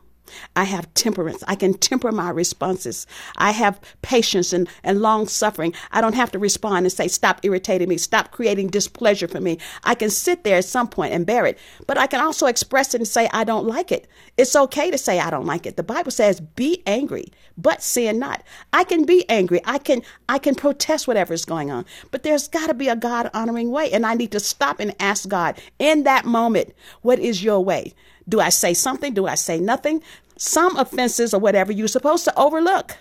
I 0.54 0.64
have 0.64 0.92
temperance. 0.94 1.42
I 1.46 1.54
can 1.54 1.74
temper 1.74 2.12
my 2.12 2.30
responses. 2.30 3.06
I 3.36 3.50
have 3.52 3.80
patience 4.02 4.52
and, 4.52 4.68
and 4.82 5.00
long 5.00 5.26
suffering. 5.26 5.74
I 5.92 6.00
don't 6.00 6.14
have 6.14 6.32
to 6.32 6.38
respond 6.38 6.86
and 6.86 6.92
say, 6.92 7.08
stop 7.08 7.40
irritating 7.42 7.88
me, 7.88 7.98
stop 7.98 8.30
creating 8.30 8.68
displeasure 8.68 9.28
for 9.28 9.40
me. 9.40 9.58
I 9.84 9.94
can 9.94 10.10
sit 10.10 10.44
there 10.44 10.58
at 10.58 10.64
some 10.64 10.88
point 10.88 11.12
and 11.12 11.26
bear 11.26 11.46
it, 11.46 11.58
but 11.86 11.98
I 11.98 12.06
can 12.06 12.20
also 12.20 12.46
express 12.46 12.94
it 12.94 13.00
and 13.00 13.08
say, 13.08 13.28
I 13.32 13.44
don't 13.44 13.66
like 13.66 13.92
it. 13.92 14.06
It's 14.36 14.56
okay 14.56 14.90
to 14.90 14.98
say, 14.98 15.18
I 15.18 15.30
don't 15.30 15.46
like 15.46 15.66
it. 15.66 15.76
The 15.76 15.82
Bible 15.82 16.10
says, 16.10 16.40
be 16.40 16.82
angry, 16.86 17.32
but 17.56 17.82
sin 17.82 18.18
not. 18.18 18.42
I 18.72 18.84
can 18.84 19.04
be 19.04 19.28
angry. 19.28 19.60
I 19.64 19.78
can, 19.78 20.02
I 20.28 20.38
can 20.38 20.54
protest 20.54 21.08
whatever 21.08 21.32
is 21.32 21.44
going 21.44 21.70
on, 21.70 21.84
but 22.10 22.22
there's 22.22 22.48
got 22.48 22.66
to 22.68 22.74
be 22.74 22.88
a 22.88 22.96
God 22.96 23.30
honoring 23.32 23.70
way. 23.70 23.90
And 23.92 24.04
I 24.04 24.14
need 24.14 24.32
to 24.32 24.40
stop 24.40 24.80
and 24.80 24.94
ask 25.00 25.28
God 25.28 25.60
in 25.78 26.02
that 26.04 26.24
moment, 26.24 26.74
what 27.02 27.18
is 27.18 27.42
your 27.42 27.60
way? 27.60 27.94
Do 28.28 28.40
I 28.40 28.48
say 28.48 28.74
something? 28.74 29.14
Do 29.14 29.26
I 29.26 29.34
say 29.34 29.58
nothing? 29.60 30.02
Some 30.36 30.76
offenses 30.76 31.32
or 31.32 31.40
whatever 31.40 31.72
you're 31.72 31.88
supposed 31.88 32.24
to 32.24 32.38
overlook. 32.38 32.96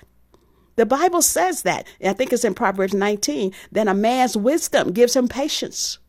The 0.76 0.86
Bible 0.86 1.22
says 1.22 1.64
that. 1.64 1.88
I 2.04 2.14
think 2.14 2.34
it's 2.34 2.44
in 2.44 2.54
Proverbs 2.54 2.94
19. 2.94 3.54
Then 3.72 3.88
a 3.88 3.94
man's 3.94 4.36
wisdom 4.36 4.92
gives 4.92 5.16
him 5.16 5.28
patience. 5.28 6.00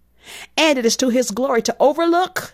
And 0.56 0.78
it 0.78 0.84
is 0.84 0.96
to 0.98 1.08
his 1.08 1.30
glory 1.30 1.62
to 1.62 1.76
overlook 1.78 2.52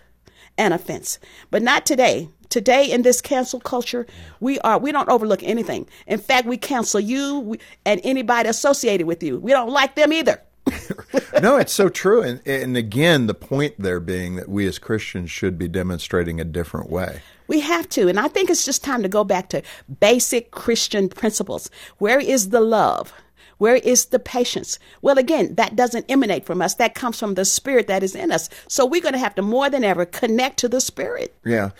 an 0.58 0.72
offense. 0.72 1.18
But 1.50 1.62
not 1.62 1.86
today. 1.86 2.28
Today 2.50 2.90
in 2.90 3.00
this 3.00 3.22
cancel 3.22 3.60
culture, 3.60 4.06
we 4.40 4.58
are 4.58 4.78
we 4.78 4.92
don't 4.92 5.08
overlook 5.08 5.42
anything. 5.42 5.88
In 6.06 6.18
fact, 6.18 6.46
we 6.46 6.58
cancel 6.58 7.00
you 7.00 7.56
and 7.86 7.98
anybody 8.04 8.46
associated 8.50 9.06
with 9.06 9.22
you. 9.22 9.38
We 9.38 9.52
don't 9.52 9.70
like 9.70 9.94
them 9.94 10.12
either. 10.12 10.42
no, 11.42 11.56
it's 11.56 11.72
so 11.72 11.88
true. 11.88 12.22
And, 12.22 12.40
and 12.46 12.76
again, 12.76 13.26
the 13.26 13.34
point 13.34 13.74
there 13.78 14.00
being 14.00 14.36
that 14.36 14.48
we 14.48 14.66
as 14.66 14.78
Christians 14.78 15.30
should 15.30 15.58
be 15.58 15.68
demonstrating 15.68 16.40
a 16.40 16.44
different 16.44 16.90
way. 16.90 17.22
We 17.48 17.60
have 17.60 17.88
to. 17.90 18.08
And 18.08 18.18
I 18.18 18.28
think 18.28 18.50
it's 18.50 18.64
just 18.64 18.84
time 18.84 19.02
to 19.02 19.08
go 19.08 19.24
back 19.24 19.48
to 19.50 19.62
basic 20.00 20.50
Christian 20.50 21.08
principles. 21.08 21.70
Where 21.98 22.20
is 22.20 22.50
the 22.50 22.60
love? 22.60 23.12
Where 23.58 23.76
is 23.76 24.06
the 24.06 24.18
patience? 24.18 24.78
Well, 25.02 25.18
again, 25.18 25.54
that 25.54 25.76
doesn't 25.76 26.10
emanate 26.10 26.44
from 26.44 26.60
us. 26.60 26.74
That 26.74 26.96
comes 26.96 27.18
from 27.20 27.34
the 27.34 27.44
spirit 27.44 27.86
that 27.86 28.02
is 28.02 28.16
in 28.16 28.32
us. 28.32 28.48
So 28.66 28.84
we're 28.84 29.00
going 29.00 29.12
to 29.12 29.20
have 29.20 29.36
to 29.36 29.42
more 29.42 29.70
than 29.70 29.84
ever 29.84 30.04
connect 30.04 30.58
to 30.58 30.68
the 30.68 30.80
spirit. 30.80 31.36
Yeah. 31.44 31.70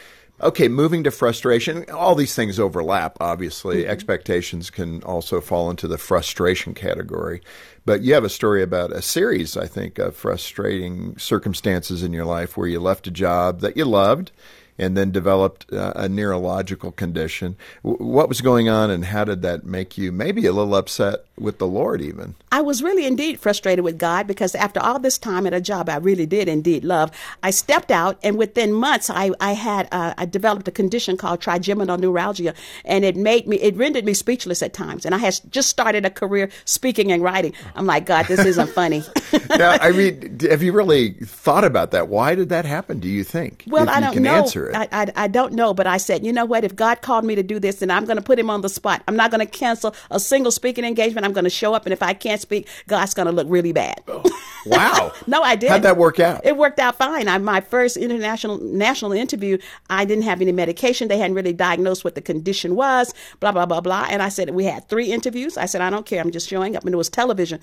Okay, 0.42 0.66
moving 0.66 1.04
to 1.04 1.12
frustration. 1.12 1.88
All 1.90 2.16
these 2.16 2.34
things 2.34 2.58
overlap, 2.58 3.16
obviously. 3.20 3.82
Mm-hmm. 3.82 3.90
Expectations 3.90 4.70
can 4.70 5.02
also 5.04 5.40
fall 5.40 5.70
into 5.70 5.87
the 5.87 5.99
frustration 5.99 6.75
category. 6.75 7.42
But 7.84 8.02
you 8.02 8.14
have 8.14 8.25
a 8.25 8.28
story 8.28 8.62
about 8.62 8.92
a 8.92 9.02
series, 9.02 9.56
I 9.56 9.66
think, 9.68 9.99
of 9.99 10.16
frustrating 10.16 11.16
circumstances 11.16 12.02
in 12.02 12.12
your 12.12 12.25
life 12.25 12.56
where 12.56 12.66
you 12.66 12.80
left 12.80 13.06
a 13.06 13.12
job 13.12 13.61
that 13.61 13.76
you 13.76 13.84
loved 13.84 14.32
and 14.79 14.97
then 14.97 15.11
developed 15.11 15.73
uh, 15.73 15.93
a 15.97 16.09
neurological 16.09 16.93
condition. 16.93 17.57
W- 17.85 18.05
what 18.05 18.29
was 18.29 18.41
going 18.41 18.69
on, 18.69 18.91
and 18.91 19.05
how 19.05 19.25
did 19.25 19.43
that 19.43 19.64
make 19.64 19.99
you 19.99 20.12
maybe 20.12 20.47
a 20.47 20.52
little 20.52 20.75
upset 20.75 21.25
with 21.38 21.59
the 21.59 21.67
Lord, 21.67 22.00
even? 22.00 22.35
I 22.50 22.61
was 22.61 22.83
really 22.83 23.07
indeed 23.07 23.41
frustrated 23.41 23.85
with 23.85 23.99
God 23.99 24.26
because 24.26 24.55
after 24.55 24.81
all 24.81 24.99
this 24.99 25.19
time 25.19 25.47
at 25.47 25.55
a 25.55 25.61
job 25.61 25.88
I 25.88 25.97
really 25.97 26.26
did 26.26 26.49
indeed 26.49 26.85
love, 26.85 27.11
I 27.43 27.50
stepped 27.50 27.91
out, 27.91 28.19
and 28.23 28.37
within 28.37 28.73
months 28.73 29.11
I, 29.11 29.31
I 29.41 29.52
had 29.52 29.88
uh, 29.93 30.14
I 30.17 30.25
developed 30.25 30.69
a 30.69 30.73
condition 30.73 31.17
called 31.17 31.41
trigeminal 31.41 31.99
neuralgia, 31.99 32.55
and 32.85 33.05
it 33.05 33.17
made 33.17 33.47
me 33.47 33.57
it 33.57 33.76
rendered 33.76 34.05
me 34.05 34.14
speechless 34.14 34.62
at 34.62 34.73
times. 34.73 35.05
And 35.05 35.14
I 35.14 35.19
had 35.19 35.38
just 35.50 35.69
started 35.69 36.05
a 36.05 36.11
career 36.11 36.50
speaking 36.64 37.12
and 37.12 37.23
writing. 37.23 37.52
I'm 37.75 37.87
like, 37.87 38.07
God, 38.07 38.26
this 38.26 38.45
isn't 38.45 38.71
funny. 38.71 39.02
now, 39.50 39.76
I 39.81 39.93
mean, 39.97 40.38
have 40.41 40.62
you 40.62 40.73
really 40.73 41.12
thought 41.12 41.64
about 41.64 41.91
that? 41.93 42.09
Why 42.09 42.35
did 42.35 42.49
that 42.50 42.64
happen? 42.64 43.00
Do 43.00 43.09
you 43.09 43.25
think? 43.25 43.64
Well, 43.67 43.85
if 43.85 43.88
I 43.88 44.00
don't 44.00 44.17
know. 44.17 44.45
I, 44.75 44.88
I, 44.92 45.12
I, 45.16 45.28
don't 45.28 45.52
know, 45.52 45.75
but 45.75 45.87
I 45.87 45.97
said, 45.97 46.25
you 46.25 46.33
know 46.33 46.45
what? 46.45 46.64
If 46.64 46.76
God 46.76 47.00
called 47.02 47.25
me 47.25 47.35
to 47.35 47.42
do 47.42 47.59
this, 47.59 47.76
then 47.76 47.90
I'm 47.90 48.04
going 48.04 48.16
to 48.16 48.23
put 48.23 48.38
him 48.38 48.50
on 48.50 48.61
the 48.61 48.69
spot. 48.69 49.02
I'm 49.09 49.16
not 49.16 49.31
going 49.31 49.40
to 49.40 49.50
cancel 49.50 49.95
a 50.11 50.21
single 50.21 50.52
speaking 50.52 50.85
engagement. 50.85 51.25
I'm 51.25 51.33
going 51.33 51.45
to 51.45 51.50
show 51.50 51.75
up, 51.75 51.87
and 51.87 51.92
if 51.92 52.02
I 52.02 52.12
can't 52.14 52.40
speak, 52.40 52.69
God's 52.87 53.14
going 53.14 53.26
to 53.26 53.33
look 53.33 53.47
really 53.49 53.73
bad. 53.73 54.02
Oh, 54.09 54.23
wow. 54.66 55.12
no, 55.26 55.42
I 55.42 55.57
did. 55.57 55.71
How'd 55.71 55.83
that 55.83 55.97
work 55.97 56.21
out? 56.21 56.45
It 56.45 56.57
worked 56.57 56.78
out 56.78 56.97
fine. 56.97 57.28
I, 57.28 57.38
my 57.38 57.61
first 57.61 57.97
international 57.97 58.59
national 58.59 59.12
interview, 59.12 59.59
I 59.90 60.04
didn't 60.04 60.25
have 60.25 60.40
any 60.40 60.52
medication. 60.52 61.09
They 61.09 61.19
hadn't 61.19 61.35
really 61.35 61.52
diagnosed 61.52 62.04
what 62.04 62.14
the 62.14 62.23
condition 62.23 62.75
was. 62.75 63.14
Blah 63.40 63.52
blah 63.52 63.66
blah 63.66 63.81
blah. 63.81 64.07
And 64.11 64.23
I 64.23 64.28
said 64.28 64.50
we 64.50 64.64
had 64.64 64.88
three 64.88 65.12
interviews. 65.12 65.57
I 65.57 65.66
said 65.66 65.81
I 65.81 65.90
don't 65.90 66.07
care. 66.07 66.21
I'm 66.21 66.31
just 66.31 66.49
showing 66.49 66.76
up, 66.76 66.85
and 66.85 66.95
it 66.95 66.99
was 66.99 67.09
television. 67.09 67.61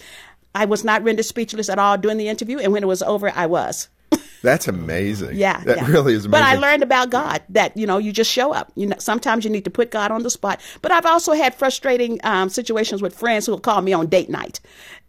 I 0.56 0.66
was 0.66 0.84
not 0.84 1.04
rendered 1.04 1.26
speechless 1.26 1.70
at 1.70 1.80
all 1.80 1.98
during 1.98 2.18
the 2.18 2.28
interview, 2.28 2.60
and 2.60 2.74
when 2.74 2.84
it 2.84 2.88
was 2.88 3.04
over, 3.04 3.32
I 3.36 3.46
was. 3.46 3.90
That's 4.42 4.68
amazing. 4.68 5.36
Yeah, 5.38 5.62
that 5.66 5.78
yeah. 5.78 5.88
really 5.88 6.14
is 6.14 6.26
amazing. 6.26 6.32
But 6.32 6.44
I 6.44 6.56
learned 6.56 6.84
about 6.84 7.10
God 7.10 7.42
that 7.50 7.76
you 7.76 7.86
know 7.86 7.98
you 7.98 8.12
just 8.12 8.32
show 8.32 8.54
up. 8.54 8.72
You 8.76 8.88
know, 8.88 8.96
sometimes 9.00 9.44
you 9.44 9.50
need 9.50 9.66
to 9.66 9.70
put 9.70 9.92
God 9.92 10.12
on 10.12 10.24
the 10.24 10.30
spot. 10.30 10.62
But 10.82 10.92
I've 10.92 11.06
also 11.06 11.34
had 11.34 11.54
frustrating 11.56 12.20
um, 12.24 12.50
situations 12.50 13.02
with 13.02 13.16
friends 13.16 13.46
who 13.46 13.52
will 13.52 13.60
call 13.60 13.82
me 13.82 13.94
on 13.94 14.08
date 14.08 14.30
night, 14.30 14.60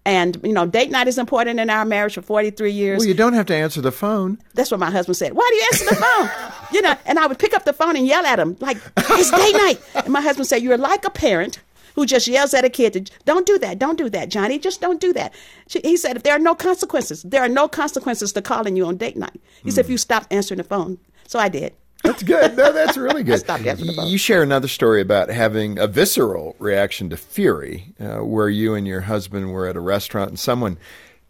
and 0.04 0.40
you 0.42 0.52
know, 0.52 0.66
date 0.66 0.90
night 0.90 1.08
is 1.08 1.18
important 1.18 1.60
in 1.60 1.70
our 1.70 1.84
marriage 1.84 2.14
for 2.14 2.22
forty 2.22 2.50
three 2.50 2.72
years. 2.72 2.98
Well, 2.98 3.08
you 3.08 3.14
don't 3.14 3.34
have 3.34 3.46
to 3.46 3.54
answer 3.54 3.80
the 3.80 3.92
phone. 3.92 4.38
That's 4.54 4.70
what 4.70 4.80
my 4.80 4.90
husband 4.90 5.16
said. 5.16 5.34
Why 5.34 5.48
do 5.48 5.56
you 5.56 5.68
answer 5.72 5.84
the 5.94 5.96
phone? 5.96 6.30
you 6.72 6.82
know, 6.82 6.94
and 7.06 7.18
I 7.18 7.26
would 7.26 7.38
pick 7.38 7.54
up 7.54 7.64
the 7.64 7.72
phone 7.72 7.96
and 7.96 8.06
yell 8.06 8.24
at 8.24 8.38
him 8.38 8.56
like, 8.60 8.78
"It's 8.96 9.30
date 9.30 9.52
night." 9.52 9.80
And 9.94 10.12
my 10.12 10.20
husband 10.20 10.46
said, 10.46 10.62
"You're 10.62 10.78
like 10.78 11.04
a 11.04 11.10
parent." 11.10 11.60
Who 11.94 12.06
just 12.06 12.28
yells 12.28 12.54
at 12.54 12.64
a 12.64 12.70
kid 12.70 12.92
to 12.92 13.00
don't 13.24 13.46
do 13.46 13.58
that, 13.58 13.78
don't 13.78 13.98
do 13.98 14.08
that, 14.10 14.28
Johnny, 14.28 14.58
just 14.58 14.80
don't 14.80 15.00
do 15.00 15.12
that. 15.12 15.32
She, 15.68 15.80
he 15.82 15.96
said, 15.96 16.16
if 16.16 16.22
there 16.22 16.34
are 16.34 16.40
no 16.40 16.54
consequences, 16.54 17.22
there 17.22 17.42
are 17.42 17.48
no 17.48 17.68
consequences 17.68 18.32
to 18.32 18.42
calling 18.42 18.76
you 18.76 18.86
on 18.86 18.96
date 18.96 19.16
night. 19.16 19.40
He 19.62 19.70
said, 19.70 19.84
if 19.84 19.90
you 19.90 19.98
stop 19.98 20.26
answering 20.30 20.58
the 20.58 20.64
phone. 20.64 20.98
So 21.26 21.38
I 21.38 21.48
did. 21.48 21.74
That's 22.02 22.22
good. 22.22 22.56
No, 22.56 22.72
that's 22.72 22.96
really 22.96 23.22
good. 23.24 23.40
stopped 23.40 23.66
answering 23.66 23.88
the 23.88 23.94
phone. 23.94 24.08
You 24.08 24.18
share 24.18 24.42
another 24.42 24.68
story 24.68 25.00
about 25.00 25.28
having 25.28 25.78
a 25.78 25.86
visceral 25.86 26.56
reaction 26.58 27.10
to 27.10 27.16
fury, 27.16 27.92
uh, 28.00 28.18
where 28.24 28.48
you 28.48 28.74
and 28.74 28.86
your 28.86 29.02
husband 29.02 29.52
were 29.52 29.66
at 29.66 29.76
a 29.76 29.80
restaurant 29.80 30.30
and 30.30 30.38
someone 30.38 30.78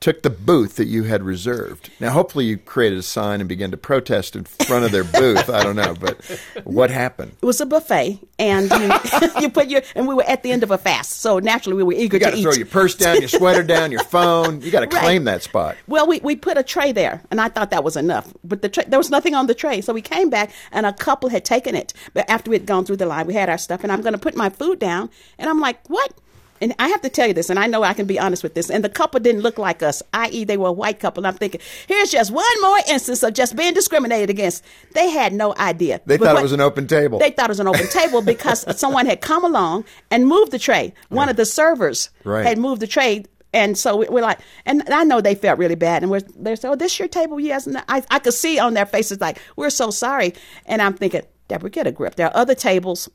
took 0.00 0.22
the 0.22 0.30
booth 0.30 0.76
that 0.76 0.86
you 0.86 1.02
had 1.02 1.22
reserved. 1.22 1.90
Now, 2.00 2.10
hopefully, 2.10 2.46
you 2.46 2.56
created 2.56 2.98
a 2.98 3.02
sign 3.02 3.40
and 3.40 3.48
began 3.48 3.70
to 3.70 3.76
protest 3.76 4.34
in 4.34 4.44
front 4.44 4.86
of 4.86 4.92
their 4.92 5.04
booth. 5.04 5.50
I 5.50 5.62
don't 5.62 5.76
know, 5.76 5.94
but 6.00 6.16
what 6.64 6.90
happened? 6.90 7.32
It 7.42 7.44
was 7.44 7.60
a 7.60 7.66
buffet, 7.66 8.18
and 8.38 8.70
you, 8.70 8.92
you 9.42 9.50
put 9.50 9.68
your 9.68 9.82
and 9.94 10.08
we 10.08 10.14
were 10.14 10.24
at 10.24 10.42
the 10.42 10.52
end 10.52 10.62
of 10.62 10.70
a 10.70 10.78
fast, 10.78 11.20
so 11.20 11.38
naturally 11.38 11.76
we 11.76 11.82
were 11.82 11.92
eager 11.92 12.16
You 12.16 12.20
got 12.20 12.30
to 12.30 12.36
to 12.36 12.38
eat. 12.38 12.42
throw 12.44 12.52
your 12.52 12.66
purse 12.66 12.94
down, 12.94 13.18
your 13.20 13.28
sweater 13.28 13.62
down, 13.62 13.92
your 13.92 14.02
phone. 14.04 14.62
You 14.62 14.70
got 14.70 14.80
to 14.80 14.86
Right. 14.86 15.02
claim 15.04 15.24
that 15.24 15.42
spot. 15.42 15.76
Well, 15.86 16.06
we, 16.06 16.20
we 16.20 16.34
put 16.34 16.56
a 16.56 16.62
tray 16.62 16.92
there, 16.92 17.22
and 17.30 17.38
I 17.40 17.48
thought 17.50 17.70
that 17.70 17.84
was 17.84 17.96
enough. 17.96 18.32
But 18.42 18.62
the 18.62 18.68
tray, 18.70 18.84
there 18.88 18.98
was 18.98 19.10
nothing 19.10 19.34
on 19.34 19.46
the 19.48 19.54
tray, 19.54 19.82
so 19.82 19.92
we 19.92 20.00
came 20.02 20.30
back, 20.30 20.50
and 20.72 20.86
a 20.86 20.92
couple 20.94 21.28
had 21.28 21.44
taken 21.44 21.74
it. 21.74 21.92
But 22.14 22.28
after 22.30 22.50
we 22.50 22.56
had 22.56 22.64
gone 22.66 22.86
through 22.86 22.96
the 22.96 23.06
line, 23.06 23.26
we 23.26 23.34
had 23.34 23.50
our 23.50 23.58
stuff, 23.58 23.82
and 23.82 23.92
I'm 23.92 24.00
going 24.00 24.14
to 24.14 24.18
put 24.18 24.34
my 24.34 24.48
food 24.48 24.78
down, 24.78 25.10
and 25.38 25.50
I'm 25.50 25.60
like, 25.60 25.78
what? 25.90 26.12
And 26.60 26.74
I 26.78 26.88
have 26.88 27.00
to 27.02 27.08
tell 27.08 27.26
you 27.26 27.32
this, 27.34 27.48
and 27.50 27.58
I 27.58 27.66
know 27.66 27.82
I 27.82 27.94
can 27.94 28.06
be 28.06 28.18
honest 28.18 28.42
with 28.42 28.54
this. 28.54 28.68
And 28.70 28.84
the 28.84 28.88
couple 28.88 29.18
didn't 29.20 29.40
look 29.42 29.58
like 29.58 29.82
us, 29.82 30.02
i.e., 30.12 30.44
they 30.44 30.56
were 30.56 30.68
a 30.68 30.72
white 30.72 31.00
couple. 31.00 31.22
And 31.22 31.26
I'm 31.28 31.38
thinking, 31.38 31.60
here's 31.88 32.10
just 32.10 32.30
one 32.30 32.60
more 32.62 32.78
instance 32.88 33.22
of 33.22 33.32
just 33.34 33.56
being 33.56 33.72
discriminated 33.74 34.28
against. 34.30 34.64
They 34.92 35.08
had 35.10 35.32
no 35.32 35.54
idea. 35.56 36.00
They 36.06 36.18
thought 36.18 36.34
what- 36.34 36.40
it 36.40 36.42
was 36.42 36.52
an 36.52 36.60
open 36.60 36.86
table. 36.86 37.18
They 37.18 37.30
thought 37.30 37.46
it 37.46 37.48
was 37.50 37.60
an 37.60 37.68
open 37.68 37.88
table 37.88 38.20
because 38.22 38.64
someone 38.78 39.06
had 39.06 39.20
come 39.20 39.44
along 39.44 39.84
and 40.10 40.26
moved 40.26 40.52
the 40.52 40.58
tray. 40.58 40.92
One 41.08 41.28
of 41.28 41.36
the 41.36 41.46
servers 41.46 42.10
Right. 42.24 42.44
had 42.44 42.58
moved 42.58 42.82
the 42.82 42.86
tray. 42.86 43.24
And 43.52 43.76
so 43.76 43.96
we- 43.96 44.08
we're 44.08 44.20
like, 44.22 44.38
and 44.66 44.82
I 44.90 45.02
know 45.04 45.20
they 45.20 45.34
felt 45.34 45.58
really 45.58 45.74
bad. 45.74 46.02
And 46.02 46.10
we're, 46.10 46.20
they're 46.36 46.56
saying, 46.56 46.72
oh, 46.72 46.76
this 46.76 46.98
your 46.98 47.08
table? 47.08 47.40
Yes. 47.40 47.66
And 47.66 47.78
I, 47.88 48.02
I 48.10 48.18
could 48.20 48.34
see 48.34 48.58
on 48.58 48.74
their 48.74 48.86
faces, 48.86 49.20
like, 49.20 49.40
we're 49.56 49.70
so 49.70 49.90
sorry. 49.90 50.34
And 50.66 50.80
I'm 50.80 50.94
thinking, 50.94 51.22
Deborah, 51.50 51.68
get 51.68 51.86
a 51.88 51.92
grip. 51.92 52.14
There 52.14 52.28
are 52.28 52.36
other 52.36 52.54
tables. 52.54 53.08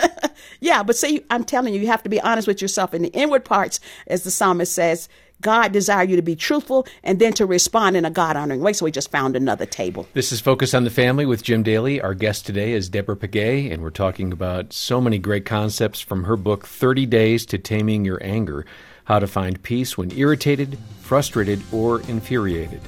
yeah, 0.60 0.84
but 0.84 0.96
see, 0.96 1.24
I'm 1.30 1.42
telling 1.42 1.74
you, 1.74 1.80
you 1.80 1.88
have 1.88 2.04
to 2.04 2.08
be 2.08 2.20
honest 2.20 2.46
with 2.46 2.62
yourself 2.62 2.94
in 2.94 3.02
the 3.02 3.08
inward 3.08 3.44
parts, 3.44 3.80
as 4.06 4.22
the 4.22 4.30
psalmist 4.30 4.72
says. 4.72 5.08
God 5.40 5.72
desire 5.72 6.04
you 6.04 6.14
to 6.14 6.22
be 6.22 6.36
truthful 6.36 6.86
and 7.02 7.18
then 7.18 7.32
to 7.32 7.44
respond 7.44 7.96
in 7.96 8.04
a 8.04 8.10
God 8.10 8.36
honoring 8.36 8.60
way. 8.60 8.72
So 8.72 8.84
we 8.84 8.92
just 8.92 9.10
found 9.10 9.34
another 9.34 9.66
table. 9.66 10.06
This 10.12 10.30
is 10.30 10.40
Focus 10.40 10.72
on 10.72 10.84
the 10.84 10.90
Family 10.90 11.26
with 11.26 11.42
Jim 11.42 11.64
Daly. 11.64 12.00
Our 12.00 12.14
guest 12.14 12.46
today 12.46 12.70
is 12.74 12.88
Deborah 12.88 13.16
Pegues, 13.16 13.72
and 13.72 13.82
we're 13.82 13.90
talking 13.90 14.32
about 14.32 14.72
so 14.72 15.00
many 15.00 15.18
great 15.18 15.44
concepts 15.44 16.00
from 16.00 16.22
her 16.24 16.36
book, 16.36 16.64
30 16.64 17.06
Days 17.06 17.44
to 17.46 17.58
Taming 17.58 18.04
Your 18.04 18.22
Anger 18.22 18.64
How 19.06 19.18
to 19.18 19.26
Find 19.26 19.60
Peace 19.60 19.98
When 19.98 20.12
Irritated, 20.12 20.78
Frustrated, 21.00 21.60
or 21.72 22.02
Infuriated. 22.02 22.80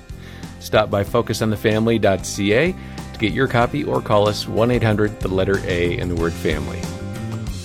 Stop 0.60 0.88
by 0.88 1.02
focusonthefamily.ca 1.02 2.76
to 3.14 3.18
get 3.18 3.32
your 3.32 3.48
copy 3.48 3.82
or 3.84 4.02
call 4.02 4.28
us 4.28 4.46
1 4.46 4.70
800 4.70 5.20
the 5.20 5.28
letter 5.28 5.58
A 5.64 5.98
and 5.98 6.10
the 6.10 6.16
word 6.16 6.32
family. 6.32 6.80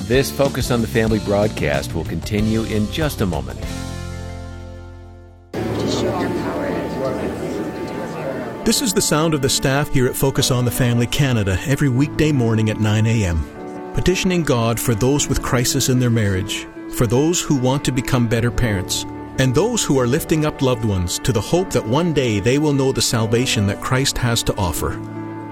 This 0.03 0.32
Focus 0.32 0.72
on 0.72 0.82
the 0.82 0.88
Family 0.88 1.20
broadcast 1.20 1.94
will 1.94 2.06
continue 2.06 2.63
in 2.63 2.89
just 2.91 3.22
a 3.22 3.25
moment. 3.25 3.60
This 8.65 8.82
is 8.82 8.94
the 8.94 9.01
sound 9.01 9.34
of 9.34 9.41
the 9.41 9.50
staff 9.50 9.89
here 9.89 10.08
at 10.08 10.15
Focus 10.15 10.51
on 10.51 10.63
the 10.63 10.72
Family 10.72 11.08
Canada 11.08 11.60
every 11.65 11.89
weekday 11.89 12.32
morning 12.32 12.70
at 12.70 12.79
9 12.79 13.06
a.m. 13.08 13.44
Petitioning 13.94 14.44
God 14.44 14.79
for 14.79 14.94
those 14.94 15.27
with 15.27 15.41
crisis 15.41 15.89
in 15.89 16.00
their 16.00 16.10
marriage, 16.10 16.68
for 16.96 17.08
those 17.08 17.41
who 17.41 17.56
want 17.56 17.84
to 17.86 17.91
become 17.91 18.27
better 18.27 18.51
parents, 18.51 19.06
and 19.39 19.56
those 19.56 19.84
who 19.84 20.00
are 20.00 20.08
lifting 20.08 20.46
up 20.46 20.62
loved 20.62 20.86
ones 20.86 21.18
to 21.20 21.32
the 21.32 21.41
hope 21.41 21.72
that 21.72 21.86
one 21.86 22.13
day 22.13 22.39
they 22.39 22.58
will 22.58 22.74
know 22.74 22.91
the 22.91 23.01
salvation 23.01 23.65
that 23.68 23.82
Christ 23.82 24.18
has 24.18 24.44
to 24.44 24.56
offer. 24.56 25.00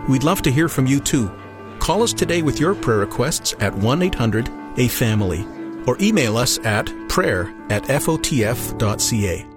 We'd 0.08 0.24
love 0.24 0.42
to 0.44 0.52
hear 0.52 0.70
from 0.70 0.88
you 0.88 1.00
too. 1.00 1.32
Call 1.80 2.04
us 2.04 2.14
today 2.14 2.42
with 2.42 2.60
your 2.60 2.74
prayer 2.76 3.00
requests 3.00 3.54
at 3.60 3.74
1 3.76 4.02
800 4.02 4.50
A 4.78 4.88
Family 4.88 5.46
or 5.86 5.98
email 6.02 6.38
us 6.38 6.60
at 6.60 6.92
prayer 7.08 7.54
at 7.70 7.84
FOTF.ca. 7.84 9.57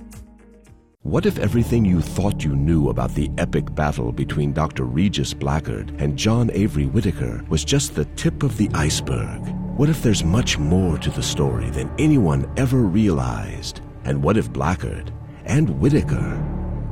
What 1.03 1.25
if 1.25 1.39
everything 1.39 1.83
you 1.83 1.99
thought 1.99 2.43
you 2.43 2.55
knew 2.55 2.89
about 2.89 3.15
the 3.15 3.31
epic 3.39 3.73
battle 3.73 4.11
between 4.11 4.53
Dr. 4.53 4.83
Regis 4.83 5.33
Blackgaard 5.33 5.99
and 5.99 6.15
John 6.15 6.51
Avery 6.53 6.85
Whittaker 6.85 7.43
was 7.49 7.65
just 7.65 7.95
the 7.95 8.05
tip 8.15 8.43
of 8.43 8.55
the 8.55 8.69
iceberg? 8.75 9.39
What 9.77 9.89
if 9.89 10.03
there's 10.03 10.23
much 10.23 10.59
more 10.59 10.99
to 10.99 11.09
the 11.09 11.23
story 11.23 11.71
than 11.71 11.91
anyone 11.97 12.47
ever 12.55 12.83
realized? 12.83 13.81
And 14.03 14.21
what 14.21 14.37
if 14.37 14.51
Blackgaard 14.51 15.11
and 15.45 15.81
Whittaker 15.81 16.37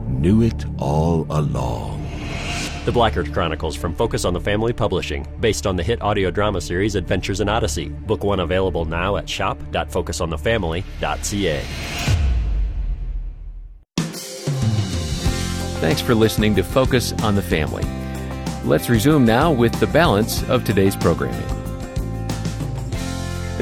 knew 0.07 0.41
it 0.41 0.65
all 0.79 1.27
along? 1.29 2.01
The 2.85 2.91
Blackgaard 2.91 3.31
Chronicles 3.31 3.75
from 3.75 3.93
Focus 3.93 4.25
on 4.25 4.33
the 4.33 4.41
Family 4.41 4.73
Publishing, 4.73 5.27
based 5.39 5.67
on 5.67 5.75
the 5.75 5.83
hit 5.83 6.01
audio 6.01 6.31
drama 6.31 6.61
series 6.61 6.95
Adventures 6.95 7.41
in 7.41 7.49
Odyssey. 7.49 7.89
Book 7.89 8.23
one 8.23 8.39
available 8.39 8.85
now 8.85 9.17
at 9.17 9.29
shop.focusonthefamily.ca. 9.29 12.18
Thanks 15.79 16.01
for 16.01 16.13
listening 16.13 16.55
to 16.55 16.63
Focus 16.63 17.13
on 17.23 17.35
the 17.35 17.41
Family. 17.41 17.85
Let's 18.65 18.89
resume 18.89 19.23
now 19.23 19.49
with 19.49 19.71
the 19.79 19.87
balance 19.87 20.43
of 20.49 20.65
today's 20.65 20.93
programming. 20.93 21.47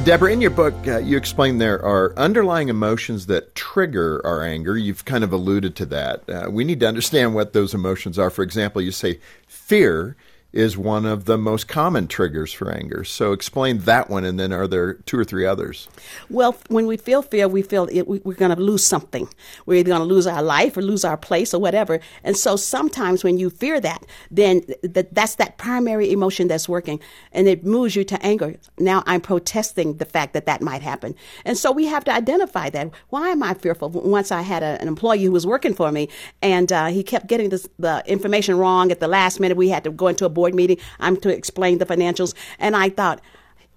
Deborah, 0.04 0.34
in 0.34 0.42
your 0.42 0.50
book, 0.50 0.74
uh, 0.88 0.98
you 0.98 1.16
explain 1.16 1.60
there 1.60 1.80
are 1.86 2.18
underlying 2.18 2.70
emotions 2.70 3.28
that 3.28 3.54
trigger 3.54 4.20
our 4.26 4.42
anger. 4.42 4.76
You've 4.76 5.06
kind 5.06 5.24
of 5.24 5.32
alluded 5.32 5.76
to 5.76 5.86
that. 5.86 6.28
Uh, 6.28 6.50
we 6.50 6.64
need 6.64 6.80
to 6.80 6.88
understand 6.88 7.36
what 7.36 7.54
those 7.54 7.76
emotions 7.76 8.18
are. 8.18 8.32
For 8.32 8.42
example, 8.42 8.82
you 8.82 8.92
say 8.92 9.20
fear 9.46 10.18
is 10.54 10.78
one 10.78 11.06
of 11.06 11.26
the 11.26 11.38
most 11.38 11.68
common 11.68 12.08
triggers 12.08 12.54
for 12.54 12.72
anger. 12.72 13.04
So 13.04 13.32
explain 13.34 13.80
that 13.80 14.10
one, 14.10 14.24
and 14.24 14.40
then 14.40 14.54
are 14.54 14.68
there 14.68 14.94
two 14.94 15.20
or 15.20 15.26
three 15.26 15.46
others? 15.46 15.90
Well, 16.30 16.56
when 16.70 16.88
we 16.88 16.98
feel 16.98 17.22
fear, 17.22 17.48
we 17.48 17.62
feel 17.62 17.88
it, 17.92 18.08
we, 18.08 18.20
are 18.20 18.34
going 18.34 18.56
to 18.56 18.62
lose 18.62 18.84
something. 18.84 19.28
We're 19.66 19.80
either 19.80 19.90
going 19.90 20.08
to 20.08 20.14
lose 20.14 20.26
our 20.26 20.42
life 20.42 20.78
or 20.78 20.82
lose 20.82 21.04
our 21.04 21.18
place 21.18 21.54
or 21.54 21.60
whatever. 21.60 22.00
And 22.24 22.38
so 22.38 22.56
sometimes 22.56 23.24
when 23.24 23.38
you 23.38 23.50
fear 23.50 23.82
that, 23.82 24.06
then 24.32 24.62
th- 24.62 25.08
that's 25.12 25.36
that 25.36 25.58
primary 25.58 26.12
emotion 26.12 26.48
that's 26.48 26.70
working, 26.70 27.02
and 27.34 27.48
it 27.48 27.66
moves 27.66 27.96
you 27.96 28.04
to 28.06 28.26
anger. 28.26 28.56
Now 28.80 29.04
I'm 29.06 29.22
protesting 29.22 29.98
the 29.98 30.06
fact 30.06 30.34
that 30.34 30.46
that 30.46 30.62
might 30.62 30.82
happen. 30.82 31.14
And 31.44 31.58
so 31.58 31.72
we 31.72 31.86
have 31.88 32.06
to 32.06 32.14
identify 32.14 32.70
that. 32.70 32.90
Why 33.10 33.30
am 33.30 33.44
I 33.44 33.54
fearful? 33.54 33.90
Once 33.90 34.32
I 34.32 34.42
had 34.42 34.64
a, 34.64 34.82
an 34.82 34.88
employee 34.88 35.24
who 35.24 35.32
was 35.32 35.46
working 35.46 35.74
for 35.74 35.92
me, 35.92 36.08
and 36.42 36.72
uh, 36.72 36.88
he 36.88 37.04
kept 37.04 37.28
getting 37.28 37.50
this, 37.50 37.68
the 37.78 38.02
information 38.08 38.58
wrong 38.58 38.92
at 38.92 39.02
the 39.02 39.08
last 39.08 39.42
minute. 39.42 39.58
We 39.58 39.70
had 39.70 39.84
to 39.84 39.92
go 39.92 40.08
into 40.08 40.26
a 40.26 40.37
board 40.38 40.56
meeting. 40.56 40.78
I'm 41.00 41.18
to 41.18 41.30
explain 41.30 41.80
the 41.80 41.86
financials. 41.86 42.34
And 42.60 42.76
I 42.76 42.90
thought, 42.90 43.20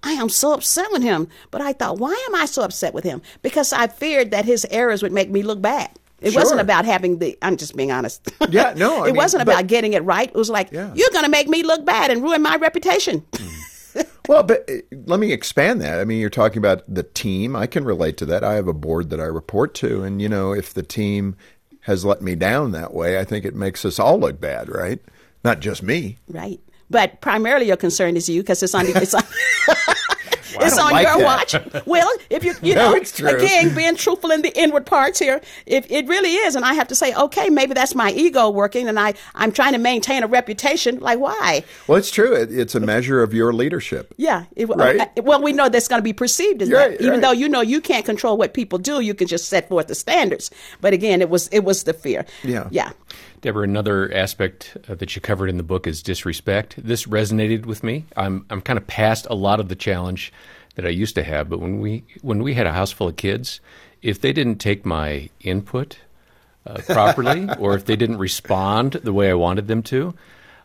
I 0.03 0.13
am 0.13 0.29
so 0.29 0.53
upset 0.53 0.91
with 0.91 1.03
him. 1.03 1.27
But 1.49 1.61
I 1.61 1.73
thought, 1.73 1.97
why 1.97 2.13
am 2.29 2.35
I 2.35 2.45
so 2.45 2.61
upset 2.61 2.93
with 2.93 3.03
him? 3.03 3.21
Because 3.41 3.73
I 3.73 3.87
feared 3.87 4.31
that 4.31 4.45
his 4.45 4.65
errors 4.69 5.03
would 5.03 5.11
make 5.11 5.29
me 5.29 5.43
look 5.43 5.61
bad. 5.61 5.89
It 6.21 6.33
sure. 6.33 6.41
wasn't 6.41 6.61
about 6.61 6.85
having 6.85 7.17
the. 7.17 7.35
I'm 7.41 7.57
just 7.57 7.75
being 7.75 7.91
honest. 7.91 8.31
Yeah, 8.49 8.73
no. 8.77 9.03
It 9.03 9.07
mean, 9.07 9.15
wasn't 9.15 9.41
about 9.41 9.65
getting 9.65 9.93
it 9.93 10.03
right. 10.03 10.29
It 10.29 10.35
was 10.35 10.51
like 10.51 10.71
yeah. 10.71 10.93
you're 10.93 11.09
going 11.09 11.25
to 11.25 11.31
make 11.31 11.49
me 11.49 11.63
look 11.63 11.83
bad 11.83 12.11
and 12.11 12.21
ruin 12.21 12.43
my 12.43 12.57
reputation. 12.57 13.21
Mm. 13.31 14.07
well, 14.27 14.43
but 14.43 14.69
uh, 14.69 14.75
let 15.07 15.19
me 15.19 15.31
expand 15.31 15.81
that. 15.81 15.99
I 15.99 16.05
mean, 16.05 16.19
you're 16.19 16.29
talking 16.29 16.59
about 16.59 16.83
the 16.87 17.03
team. 17.03 17.55
I 17.55 17.65
can 17.65 17.83
relate 17.83 18.17
to 18.17 18.25
that. 18.27 18.43
I 18.43 18.53
have 18.53 18.67
a 18.67 18.73
board 18.73 19.09
that 19.09 19.19
I 19.19 19.25
report 19.25 19.73
to, 19.75 20.03
and 20.03 20.21
you 20.21 20.29
know, 20.29 20.53
if 20.53 20.73
the 20.73 20.83
team 20.83 21.35
has 21.81 22.05
let 22.05 22.21
me 22.21 22.35
down 22.35 22.71
that 22.71 22.93
way, 22.93 23.19
I 23.19 23.23
think 23.23 23.43
it 23.43 23.55
makes 23.55 23.83
us 23.83 23.97
all 23.97 24.19
look 24.19 24.39
bad, 24.39 24.69
right? 24.69 24.99
Not 25.43 25.59
just 25.59 25.83
me. 25.83 26.17
Right. 26.27 26.59
But 26.89 27.21
primarily 27.21 27.67
your 27.67 27.77
concern 27.77 28.17
is 28.17 28.27
you 28.27 28.41
because 28.41 28.61
it's 28.61 28.75
on, 28.75 28.85
it's 28.85 29.13
on 29.13 29.23
it's 30.59 30.77
on 30.77 30.91
like 30.91 31.07
your 31.07 31.19
that. 31.19 31.23
watch. 31.63 31.85
Well, 31.87 32.09
if 32.29 32.43
you 32.43 32.53
you 32.61 32.75
No, 32.75 32.91
know 32.91 33.27
again 33.29 33.73
being 33.73 33.95
truthful 33.95 34.29
in 34.31 34.41
the 34.41 34.51
inward 34.59 34.85
parts 34.85 35.17
here, 35.17 35.39
if 35.65 35.89
it 35.89 36.05
really 36.07 36.33
is, 36.33 36.55
and 36.55 36.65
I 36.65 36.73
have 36.73 36.89
to 36.89 36.95
say, 36.95 37.13
okay, 37.15 37.49
maybe 37.49 37.73
that's 37.73 37.95
my 37.95 38.11
ego 38.11 38.49
working, 38.49 38.89
and 38.89 38.99
I 38.99 39.13
I'm 39.35 39.53
trying 39.53 39.71
to 39.71 39.79
maintain 39.79 40.21
a 40.23 40.27
reputation. 40.27 40.99
Like 40.99 41.19
why? 41.19 41.63
Well, 41.87 41.97
it's 41.97 42.11
true. 42.11 42.35
It, 42.35 42.51
it's 42.51 42.75
a 42.75 42.81
measure 42.81 43.23
of 43.23 43.33
your 43.33 43.53
leadership. 43.53 44.13
Yeah. 44.17 44.45
It, 44.57 44.65
Right. 44.67 44.99
uh, 44.99 45.21
well, 45.23 45.41
we 45.41 45.53
know 45.53 45.69
that's 45.69 45.87
going 45.87 45.99
to 45.99 46.03
be 46.03 46.13
perceived 46.13 46.61
as 46.61 46.69
that. 46.69 46.95
Even 46.95 47.09
right. 47.11 47.21
though 47.21 47.31
you 47.31 47.47
know 47.47 47.61
you 47.61 47.79
can't 47.79 48.05
control 48.05 48.35
what 48.37 48.53
people 48.53 48.77
do, 48.79 48.99
you 48.99 49.13
can 49.13 49.27
just 49.27 49.47
set 49.47 49.69
forth 49.69 49.87
the 49.87 49.95
standards. 49.95 50.51
But 50.81 50.91
again, 50.93 51.21
it 51.21 51.29
was 51.29 51.47
it 51.49 51.59
was 51.63 51.83
the 51.83 51.93
fear. 51.93 52.25
Yeah. 52.43 52.67
Yeah. 52.69 52.91
Deborah, 53.41 53.63
another 53.63 54.13
aspect 54.13 54.77
uh, 54.87 54.95
that 54.95 55.15
you 55.15 55.21
covered 55.21 55.49
in 55.49 55.57
the 55.57 55.63
book 55.63 55.87
is 55.87 56.03
disrespect. 56.03 56.75
This 56.77 57.05
resonated 57.07 57.65
with 57.65 57.83
me. 57.83 58.05
I'm 58.15 58.45
I'm 58.49 58.61
kind 58.61 58.77
of 58.77 58.85
past 58.87 59.27
a 59.29 59.35
lot 59.35 59.59
of 59.59 59.67
the 59.67 59.75
challenge 59.75 60.31
that 60.75 60.85
I 60.85 60.89
used 60.89 61.15
to 61.15 61.23
have, 61.23 61.49
but 61.49 61.59
when 61.59 61.79
we 61.79 62.03
when 62.21 62.43
we 62.43 62.53
had 62.53 62.67
a 62.67 62.71
house 62.71 62.91
full 62.91 63.07
of 63.07 63.15
kids, 63.15 63.59
if 64.01 64.21
they 64.21 64.31
didn't 64.31 64.59
take 64.59 64.85
my 64.85 65.29
input 65.41 65.97
uh, 66.65 66.81
properly, 66.87 67.49
or 67.59 67.75
if 67.75 67.85
they 67.85 67.95
didn't 67.95 68.19
respond 68.19 68.93
the 68.93 69.13
way 69.13 69.29
I 69.29 69.33
wanted 69.33 69.67
them 69.67 69.81
to, 69.83 70.13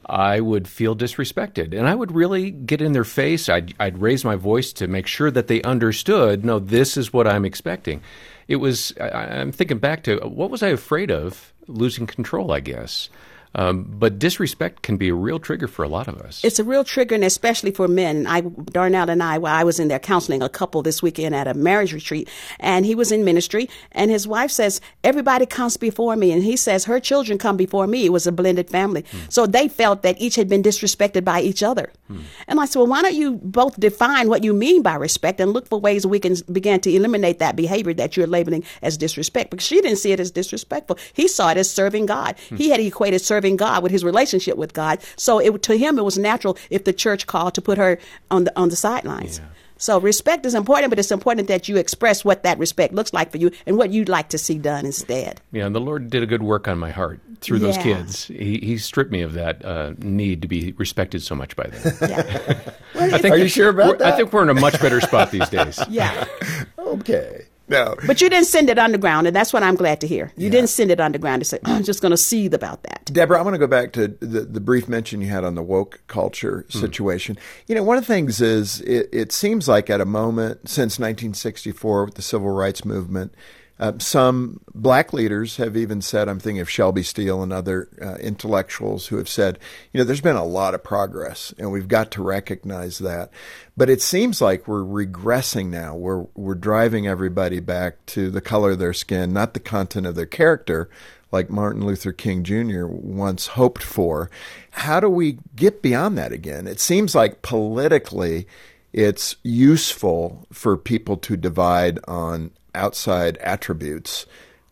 I 0.04 0.40
would 0.40 0.68
feel 0.68 0.94
disrespected, 0.94 1.76
and 1.76 1.88
I 1.88 1.94
would 1.94 2.12
really 2.12 2.50
get 2.50 2.80
in 2.80 2.92
their 2.92 3.04
face. 3.04 3.48
I'd, 3.48 3.74
I'd 3.80 3.98
raise 3.98 4.24
my 4.24 4.36
voice 4.36 4.72
to 4.74 4.86
make 4.86 5.06
sure 5.06 5.30
that 5.30 5.48
they 5.48 5.62
understood. 5.62 6.44
No, 6.44 6.58
this 6.58 6.96
is 6.96 7.12
what 7.12 7.26
I'm 7.26 7.44
expecting. 7.44 8.02
It 8.46 8.56
was. 8.56 8.92
I, 9.00 9.08
I'm 9.40 9.50
thinking 9.50 9.78
back 9.78 10.04
to 10.04 10.18
what 10.18 10.50
was 10.50 10.62
I 10.62 10.68
afraid 10.68 11.10
of? 11.10 11.52
Losing 11.68 12.06
control, 12.06 12.52
I 12.52 12.60
guess. 12.60 13.08
Um, 13.56 13.86
but 13.88 14.18
disrespect 14.18 14.82
can 14.82 14.98
be 14.98 15.08
a 15.08 15.14
real 15.14 15.38
trigger 15.38 15.66
for 15.66 15.82
a 15.82 15.88
lot 15.88 16.08
of 16.08 16.20
us. 16.20 16.44
It's 16.44 16.58
a 16.58 16.64
real 16.64 16.84
trigger, 16.84 17.14
and 17.14 17.24
especially 17.24 17.70
for 17.70 17.88
men. 17.88 18.26
I, 18.26 18.42
Darnell 18.42 19.08
and 19.08 19.22
I, 19.22 19.38
well, 19.38 19.54
I 19.54 19.64
was 19.64 19.80
in 19.80 19.88
there 19.88 19.98
counseling 19.98 20.42
a 20.42 20.48
couple 20.48 20.82
this 20.82 21.02
weekend 21.02 21.34
at 21.34 21.48
a 21.48 21.54
marriage 21.54 21.94
retreat, 21.94 22.28
and 22.60 22.84
he 22.84 22.94
was 22.94 23.10
in 23.10 23.24
ministry, 23.24 23.70
and 23.92 24.10
his 24.10 24.28
wife 24.28 24.50
says, 24.50 24.80
Everybody 25.02 25.46
comes 25.46 25.78
before 25.78 26.16
me. 26.16 26.32
And 26.32 26.42
he 26.42 26.56
says, 26.56 26.84
Her 26.84 27.00
children 27.00 27.38
come 27.38 27.56
before 27.56 27.86
me. 27.86 28.04
It 28.04 28.12
was 28.12 28.26
a 28.26 28.32
blended 28.32 28.68
family. 28.68 29.04
Hmm. 29.10 29.18
So 29.30 29.46
they 29.46 29.68
felt 29.68 30.02
that 30.02 30.20
each 30.20 30.36
had 30.36 30.48
been 30.48 30.62
disrespected 30.62 31.24
by 31.24 31.40
each 31.40 31.62
other. 31.62 31.90
Hmm. 32.08 32.20
And 32.48 32.60
I 32.60 32.66
said, 32.66 32.80
Well, 32.80 32.88
why 32.88 33.02
don't 33.02 33.14
you 33.14 33.36
both 33.36 33.80
define 33.80 34.28
what 34.28 34.44
you 34.44 34.52
mean 34.52 34.82
by 34.82 34.96
respect 34.96 35.40
and 35.40 35.52
look 35.52 35.66
for 35.66 35.80
ways 35.80 36.06
we 36.06 36.20
can 36.20 36.36
begin 36.52 36.80
to 36.80 36.92
eliminate 36.92 37.38
that 37.38 37.56
behavior 37.56 37.94
that 37.94 38.16
you're 38.18 38.26
labeling 38.26 38.64
as 38.82 38.98
disrespect? 38.98 39.50
Because 39.50 39.66
she 39.66 39.80
didn't 39.80 39.98
see 39.98 40.12
it 40.12 40.20
as 40.20 40.30
disrespectful. 40.30 40.98
He 41.14 41.26
saw 41.26 41.50
it 41.50 41.56
as 41.56 41.70
serving 41.70 42.04
God. 42.04 42.36
Hmm. 42.50 42.56
He 42.56 42.68
had 42.68 42.80
equated 42.80 43.22
serving 43.22 43.45
God 43.54 43.84
with 43.84 43.92
his 43.92 44.02
relationship 44.02 44.56
with 44.56 44.72
God. 44.72 44.98
So 45.16 45.38
it, 45.38 45.62
to 45.62 45.76
him, 45.78 45.96
it 45.98 46.02
was 46.04 46.18
natural 46.18 46.58
if 46.70 46.82
the 46.82 46.92
church 46.92 47.28
called 47.28 47.54
to 47.54 47.62
put 47.62 47.78
her 47.78 47.98
on 48.32 48.42
the 48.44 48.52
on 48.58 48.70
the 48.70 48.76
sidelines. 48.76 49.40
So 49.78 50.00
respect 50.00 50.46
is 50.46 50.54
important, 50.54 50.88
but 50.90 50.98
it's 50.98 51.10
important 51.12 51.48
that 51.48 51.68
you 51.68 51.76
express 51.76 52.24
what 52.24 52.44
that 52.44 52.58
respect 52.58 52.94
looks 52.94 53.12
like 53.12 53.30
for 53.30 53.36
you 53.36 53.50
and 53.66 53.76
what 53.76 53.90
you'd 53.90 54.08
like 54.08 54.30
to 54.30 54.38
see 54.38 54.56
done 54.56 54.86
instead. 54.86 55.42
Yeah, 55.52 55.66
and 55.66 55.74
the 55.74 55.80
Lord 55.82 56.08
did 56.08 56.22
a 56.22 56.26
good 56.26 56.42
work 56.42 56.66
on 56.66 56.78
my 56.78 56.90
heart 56.90 57.20
through 57.42 57.58
those 57.58 57.76
kids. 57.76 58.24
He, 58.28 58.56
he 58.56 58.78
stripped 58.78 59.12
me 59.12 59.20
of 59.20 59.34
that 59.34 59.62
uh, 59.66 59.92
need 59.98 60.40
to 60.40 60.48
be 60.48 60.72
respected 60.78 61.20
so 61.20 61.34
much 61.34 61.54
by 61.56 61.64
them. 61.66 61.94
I 62.94 63.20
Are 63.28 63.36
you 63.36 63.48
sure 63.48 63.68
about 63.68 63.98
we're- 63.98 64.10
I 64.10 64.16
think 64.16 64.32
we're 64.32 64.44
in 64.44 64.48
a 64.48 64.54
much 64.54 64.80
better 64.80 65.02
spot 65.02 65.30
these 65.30 65.48
days. 65.50 65.78
Yeah. 65.90 66.24
Okay. 66.78 67.46
No. 67.68 67.96
But 68.06 68.20
you 68.20 68.28
didn't 68.28 68.46
send 68.46 68.70
it 68.70 68.78
underground, 68.78 69.26
and 69.26 69.34
that's 69.34 69.52
what 69.52 69.62
I'm 69.62 69.74
glad 69.74 70.00
to 70.02 70.06
hear. 70.06 70.32
You 70.36 70.50
didn't 70.50 70.68
send 70.68 70.90
it 70.90 71.00
underground 71.00 71.40
to 71.42 71.44
say, 71.44 71.58
I'm 71.64 71.82
just 71.82 72.00
going 72.00 72.10
to 72.10 72.16
seethe 72.16 72.54
about 72.54 72.82
that. 72.84 73.04
Deborah, 73.06 73.38
I 73.38 73.42
want 73.42 73.54
to 73.54 73.58
go 73.58 73.66
back 73.66 73.92
to 73.94 74.08
the, 74.08 74.42
the 74.42 74.60
brief 74.60 74.88
mention 74.88 75.20
you 75.20 75.28
had 75.28 75.44
on 75.44 75.54
the 75.54 75.62
woke 75.62 76.00
culture 76.06 76.64
hmm. 76.70 76.78
situation. 76.78 77.38
You 77.66 77.74
know, 77.74 77.82
one 77.82 77.98
of 77.98 78.06
the 78.06 78.12
things 78.12 78.40
is 78.40 78.80
it, 78.82 79.08
it 79.12 79.32
seems 79.32 79.68
like 79.68 79.90
at 79.90 80.00
a 80.00 80.04
moment 80.04 80.68
since 80.68 80.98
1964 80.98 82.04
with 82.04 82.14
the 82.14 82.22
civil 82.22 82.50
rights 82.50 82.84
movement, 82.84 83.34
Uh, 83.78 83.92
some 83.98 84.60
black 84.74 85.12
leaders 85.12 85.58
have 85.58 85.76
even 85.76 86.00
said, 86.00 86.28
I'm 86.28 86.40
thinking 86.40 86.60
of 86.60 86.70
Shelby 86.70 87.02
Steele 87.02 87.42
and 87.42 87.52
other 87.52 87.88
uh, 88.00 88.14
intellectuals 88.14 89.08
who 89.08 89.16
have 89.16 89.28
said, 89.28 89.58
you 89.92 89.98
know, 89.98 90.04
there's 90.04 90.22
been 90.22 90.36
a 90.36 90.44
lot 90.44 90.74
of 90.74 90.82
progress 90.82 91.52
and 91.58 91.70
we've 91.70 91.88
got 91.88 92.10
to 92.12 92.22
recognize 92.22 92.98
that. 92.98 93.30
But 93.76 93.90
it 93.90 94.00
seems 94.00 94.40
like 94.40 94.66
we're 94.66 94.82
regressing 94.82 95.68
now. 95.68 95.94
We're, 95.94 96.26
we're 96.34 96.54
driving 96.54 97.06
everybody 97.06 97.60
back 97.60 98.04
to 98.06 98.30
the 98.30 98.40
color 98.40 98.70
of 98.72 98.78
their 98.78 98.94
skin, 98.94 99.34
not 99.34 99.52
the 99.52 99.60
content 99.60 100.06
of 100.06 100.14
their 100.14 100.24
character, 100.24 100.88
like 101.30 101.50
Martin 101.50 101.84
Luther 101.84 102.12
King 102.12 102.44
Jr. 102.44 102.86
once 102.86 103.48
hoped 103.48 103.82
for. 103.82 104.30
How 104.70 105.00
do 105.00 105.10
we 105.10 105.38
get 105.54 105.82
beyond 105.82 106.16
that 106.16 106.32
again? 106.32 106.66
It 106.66 106.80
seems 106.80 107.14
like 107.14 107.42
politically 107.42 108.46
it's 108.94 109.36
useful 109.42 110.46
for 110.50 110.78
people 110.78 111.18
to 111.18 111.36
divide 111.36 111.98
on 112.08 112.52
outside 112.76 113.36
attributes 113.38 114.26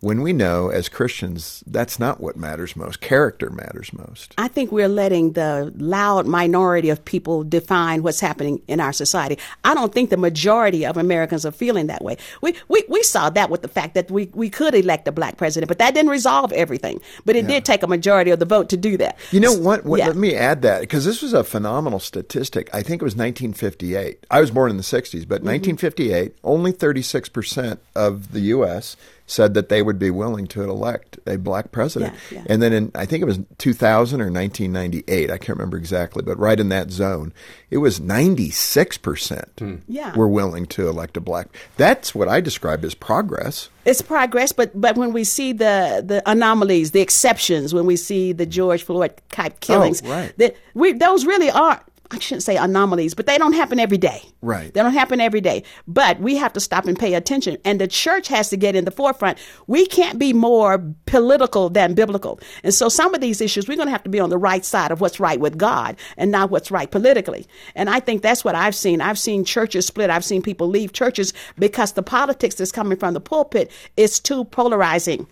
when 0.05 0.21
we 0.21 0.35
know 0.35 0.69
as 0.69 0.91
Christians 0.91 1.65
that's 1.67 1.99
not 1.99 2.21
what 2.21 2.37
matters 2.37 2.77
most. 2.77 3.01
Character 3.01 3.49
matters 3.49 3.91
most. 3.93 4.35
I 4.37 4.49
think 4.49 4.71
we're 4.71 4.89
letting 4.89 5.33
the 5.33 5.73
loud 5.79 6.27
minority 6.27 6.91
of 6.91 7.03
people 7.07 7.43
define 7.43 8.03
what's 8.03 8.21
happening 8.21 8.61
in 8.69 8.81
our 8.81 8.93
society. 8.93 9.39
I 9.65 9.73
don't 9.73 9.95
think 9.95 10.11
the 10.11 10.19
majority 10.19 10.85
of 10.85 10.99
Americans 10.99 11.47
are 11.47 11.51
feeling 11.51 11.87
that 11.87 12.05
way. 12.05 12.19
We 12.43 12.55
we, 12.69 12.85
we 12.87 13.03
saw 13.03 13.31
that 13.31 13.49
with 13.49 13.63
the 13.63 13.69
fact 13.69 13.95
that 13.95 14.11
we, 14.11 14.31
we 14.35 14.51
could 14.51 14.75
elect 14.75 15.09
a 15.09 15.13
black 15.13 15.39
president, 15.39 15.69
but 15.69 15.79
that 15.79 15.95
didn't 15.95 16.11
resolve 16.11 16.53
everything. 16.53 17.01
But 17.25 17.37
it 17.37 17.45
yeah. 17.45 17.55
did 17.55 17.65
take 17.65 17.83
a 17.83 17.87
majority 17.87 18.31
of 18.31 18.39
the 18.39 18.45
vote 18.45 18.69
to 18.71 18.77
do 18.77 18.99
that. 18.99 19.17
You 19.31 19.41
know 19.41 19.55
what? 19.55 19.87
what 19.87 20.01
yeah. 20.01 20.09
Let 20.09 20.17
me 20.17 20.35
add 20.35 20.61
that 20.63 20.81
because 20.81 21.07
this 21.07 21.23
was 21.23 21.33
a 21.33 21.43
phenomenal 21.43 21.99
statistic. 21.99 22.69
I 22.75 22.83
think 22.83 23.01
it 23.01 23.05
was 23.05 23.17
1958. 23.17 24.27
I 24.31 24.41
was 24.41 24.51
born 24.51 24.71
in 24.71 24.77
the 24.77 24.83
60s, 24.83 25.27
but 25.27 25.41
mm-hmm. 25.41 25.79
1958, 25.79 26.37
only 26.45 26.75
36% 26.75 27.79
of 27.95 28.33
the 28.33 28.41
U.S 28.41 28.97
said 29.35 29.55
that 29.55 29.69
they 29.69 29.83
would 29.83 29.99
be 29.99 30.11
willing 30.11 30.47
to 30.47 30.63
elect 30.63 31.19
a 31.27 31.37
black 31.37 31.73
president. 31.73 32.15
Yeah, 32.31 32.39
yeah. 32.39 32.47
And 32.49 32.63
then 32.63 32.73
in, 32.73 32.93
I 32.95 33.05
think 33.05 33.23
it 33.23 33.27
was 33.27 33.41
2000 33.59 34.21
or 34.21 34.31
1998, 34.31 35.31
I 35.31 35.39
can't 35.39 35.59
remember 35.59 35.77
exactly, 35.77 36.23
but 36.23 36.39
right 36.39 36.59
in 36.59 36.69
that 36.69 36.91
zone, 36.91 37.35
it 37.71 37.79
was 37.79 38.01
96% 38.01 39.59
hmm. 39.59 39.77
yeah. 39.89 40.15
were 40.17 40.29
willing 40.29 40.67
to 40.67 40.89
elect 40.89 41.17
a 41.17 41.21
black. 41.21 41.49
That's 41.77 42.15
what 42.15 42.29
I 42.29 42.41
describe 42.41 42.85
as 42.85 42.95
progress. 42.95 43.69
It's 43.85 44.01
progress, 44.01 44.53
but 44.53 44.81
but 44.81 44.97
when 44.97 45.13
we 45.13 45.25
see 45.25 45.53
the 45.53 46.03
the 46.03 46.23
anomalies, 46.25 46.93
the 46.93 47.03
exceptions, 47.03 47.75
when 47.75 47.85
we 47.85 47.97
see 47.97 48.33
the 48.33 48.47
George 48.47 48.83
Floyd 48.83 49.13
type 49.29 49.61
killings, 49.61 50.01
oh, 50.07 50.11
right. 50.11 50.39
that 50.39 50.57
we 50.73 50.93
those 50.93 51.27
really 51.27 51.51
are 51.51 51.85
I 52.11 52.19
shouldn't 52.19 52.43
say 52.43 52.57
anomalies, 52.57 53.15
but 53.15 53.27
they 53.27 53.39
don't 53.39 53.55
happen 53.55 53.81
every 53.81 53.97
day. 53.97 54.23
Right. 54.43 54.73
They 54.73 54.83
don't 54.83 54.93
happen 54.93 55.21
every 55.21 55.41
day. 55.41 55.65
But 55.89 56.21
we 56.21 56.37
have 56.37 56.53
to 56.53 56.61
stop 56.61 56.87
and 56.87 56.99
pay 56.99 57.15
attention. 57.15 57.57
And 57.65 57.81
the 57.81 57.89
church 57.89 58.29
has 58.29 58.51
to 58.51 58.57
get 58.57 58.77
in 58.77 58.85
the 58.85 58.91
forefront. 58.91 59.39
We 59.67 59.87
can't 59.87 60.19
be 60.19 60.33
more 60.33 60.85
political 61.07 61.71
than 61.71 61.95
biblical. 61.95 62.41
And 62.63 62.75
so 62.75 62.89
some 62.89 63.15
of 63.15 63.21
these 63.21 63.41
issues, 63.41 63.67
we're 63.67 63.77
going 63.77 63.89
to 63.89 63.93
have 63.93 64.03
to 64.05 64.11
be 64.11 64.21
on 64.21 64.31
the 64.31 64.39
right 64.39 64.65
side 64.65 64.91
of 64.91 65.01
what's 65.01 65.19
right 65.19 65.41
with 65.41 65.57
God 65.57 65.97
and 66.17 66.31
not 66.31 66.51
what's 66.51 66.71
right 66.71 66.91
politically. 66.91 67.47
And 67.75 67.89
I 67.89 68.01
think 68.01 68.23
that's 68.23 68.45
what 68.45 68.55
I've 68.55 68.75
seen. 68.75 69.01
I've 69.01 69.19
seen 69.19 69.45
churches 69.45 69.87
split. 69.87 70.11
I've 70.11 70.25
seen 70.25 70.43
people 70.43 70.69
leave 70.69 70.93
churches 70.93 71.33
because 71.59 71.93
the 71.93 72.03
politics 72.03 72.57
that's 72.57 72.73
coming 72.73 72.99
from 72.99 73.15
the 73.15 73.21
pulpit 73.21 73.71
is 73.97 74.21
too 74.21 74.45
polarizing. 74.45 75.27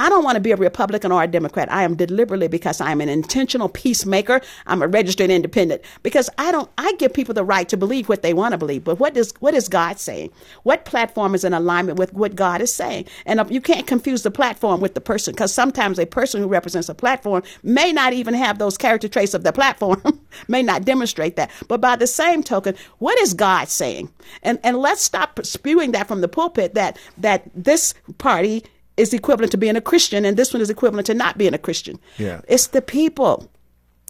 I 0.00 0.08
don't 0.08 0.24
want 0.24 0.36
to 0.36 0.40
be 0.40 0.50
a 0.50 0.56
Republican 0.56 1.12
or 1.12 1.22
a 1.22 1.26
Democrat. 1.26 1.70
I 1.70 1.82
am 1.82 1.94
deliberately 1.94 2.48
because 2.48 2.80
I 2.80 2.90
am 2.90 3.02
an 3.02 3.10
intentional 3.10 3.68
peacemaker. 3.68 4.40
I'm 4.66 4.80
a 4.80 4.88
registered 4.88 5.28
independent 5.28 5.82
because 6.02 6.30
I 6.38 6.50
don't. 6.52 6.70
I 6.78 6.94
give 6.94 7.12
people 7.12 7.34
the 7.34 7.44
right 7.44 7.68
to 7.68 7.76
believe 7.76 8.08
what 8.08 8.22
they 8.22 8.32
want 8.32 8.52
to 8.52 8.58
believe. 8.58 8.82
But 8.82 8.98
what 8.98 9.14
is 9.14 9.34
what 9.40 9.52
is 9.52 9.68
God 9.68 9.98
saying? 9.98 10.30
What 10.62 10.86
platform 10.86 11.34
is 11.34 11.44
in 11.44 11.52
alignment 11.52 11.98
with 11.98 12.14
what 12.14 12.34
God 12.34 12.62
is 12.62 12.72
saying? 12.72 13.04
And 13.26 13.40
um, 13.40 13.50
you 13.50 13.60
can't 13.60 13.86
confuse 13.86 14.22
the 14.22 14.30
platform 14.30 14.80
with 14.80 14.94
the 14.94 15.02
person 15.02 15.34
because 15.34 15.52
sometimes 15.52 15.98
a 15.98 16.06
person 16.06 16.40
who 16.40 16.48
represents 16.48 16.88
a 16.88 16.94
platform 16.94 17.42
may 17.62 17.92
not 17.92 18.14
even 18.14 18.32
have 18.32 18.58
those 18.58 18.78
character 18.78 19.06
traits 19.06 19.34
of 19.34 19.44
the 19.44 19.52
platform, 19.52 20.02
may 20.48 20.62
not 20.62 20.86
demonstrate 20.86 21.36
that. 21.36 21.50
But 21.68 21.82
by 21.82 21.96
the 21.96 22.06
same 22.06 22.42
token, 22.42 22.74
what 23.00 23.20
is 23.20 23.34
God 23.34 23.68
saying? 23.68 24.08
And 24.42 24.58
and 24.64 24.78
let's 24.78 25.02
stop 25.02 25.40
spewing 25.44 25.92
that 25.92 26.08
from 26.08 26.22
the 26.22 26.28
pulpit 26.28 26.72
that 26.72 26.98
that 27.18 27.50
this 27.54 27.92
party 28.16 28.64
is 29.00 29.14
equivalent 29.14 29.50
to 29.52 29.58
being 29.58 29.76
a 29.76 29.80
Christian, 29.80 30.24
and 30.24 30.36
this 30.36 30.52
one 30.52 30.60
is 30.60 30.70
equivalent 30.70 31.06
to 31.06 31.14
not 31.14 31.38
being 31.38 31.54
a 31.54 31.58
Christian. 31.58 31.98
Yeah. 32.18 32.40
It's 32.46 32.68
the 32.68 32.82
people. 32.82 33.50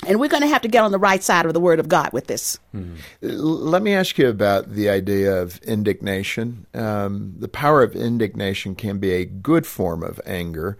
And 0.06 0.18
we're 0.18 0.28
going 0.28 0.42
to 0.42 0.48
have 0.48 0.62
to 0.62 0.68
get 0.68 0.82
on 0.82 0.92
the 0.92 0.98
right 0.98 1.22
side 1.22 1.44
of 1.44 1.52
the 1.52 1.60
Word 1.60 1.78
of 1.78 1.88
God 1.88 2.12
with 2.12 2.26
this. 2.26 2.58
Mm-hmm. 2.74 2.96
Let 3.20 3.82
me 3.82 3.92
ask 3.92 4.16
you 4.18 4.28
about 4.28 4.70
the 4.70 4.88
idea 4.88 5.42
of 5.42 5.58
indignation. 5.58 6.66
Um, 6.72 7.34
the 7.38 7.48
power 7.48 7.82
of 7.82 7.94
indignation 7.94 8.74
can 8.74 8.98
be 8.98 9.12
a 9.12 9.26
good 9.26 9.66
form 9.66 10.02
of 10.02 10.18
anger. 10.24 10.78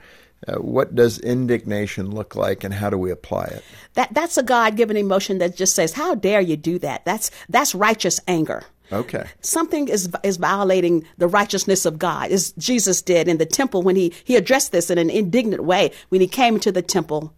Uh, 0.49 0.55
what 0.55 0.95
does 0.95 1.19
indignation 1.19 2.11
look 2.11 2.35
like, 2.35 2.65
and 2.65 2.73
how 2.73 2.89
do 2.89 2.97
we 2.97 3.11
apply 3.11 3.45
it? 3.45 3.63
That 3.93 4.15
that's 4.15 4.39
a 4.39 4.43
God 4.43 4.75
given 4.75 4.97
emotion 4.97 5.37
that 5.37 5.55
just 5.55 5.75
says, 5.75 5.93
"How 5.93 6.15
dare 6.15 6.41
you 6.41 6.57
do 6.57 6.79
that?" 6.79 7.05
That's 7.05 7.31
that's 7.51 7.75
righteous 7.75 8.21
anger. 8.27 8.65
Okay. 8.93 9.25
Something 9.41 9.89
is 9.89 10.09
is 10.23 10.37
violating 10.37 11.05
the 11.19 11.29
righteousness 11.29 11.85
of 11.85 11.99
God, 11.99 12.31
as 12.31 12.53
Jesus 12.53 13.03
did 13.03 13.29
in 13.29 13.39
the 13.39 13.47
temple 13.47 13.83
when 13.83 13.97
he 13.97 14.13
he 14.25 14.37
addressed 14.37 14.73
this 14.73 14.91
in 14.91 14.99
an 14.99 15.11
indignant 15.11 15.65
way 15.65 15.93
when 16.09 16.21
he 16.21 16.27
came 16.27 16.55
into 16.55 16.73
the 16.73 16.83
temple, 16.83 17.33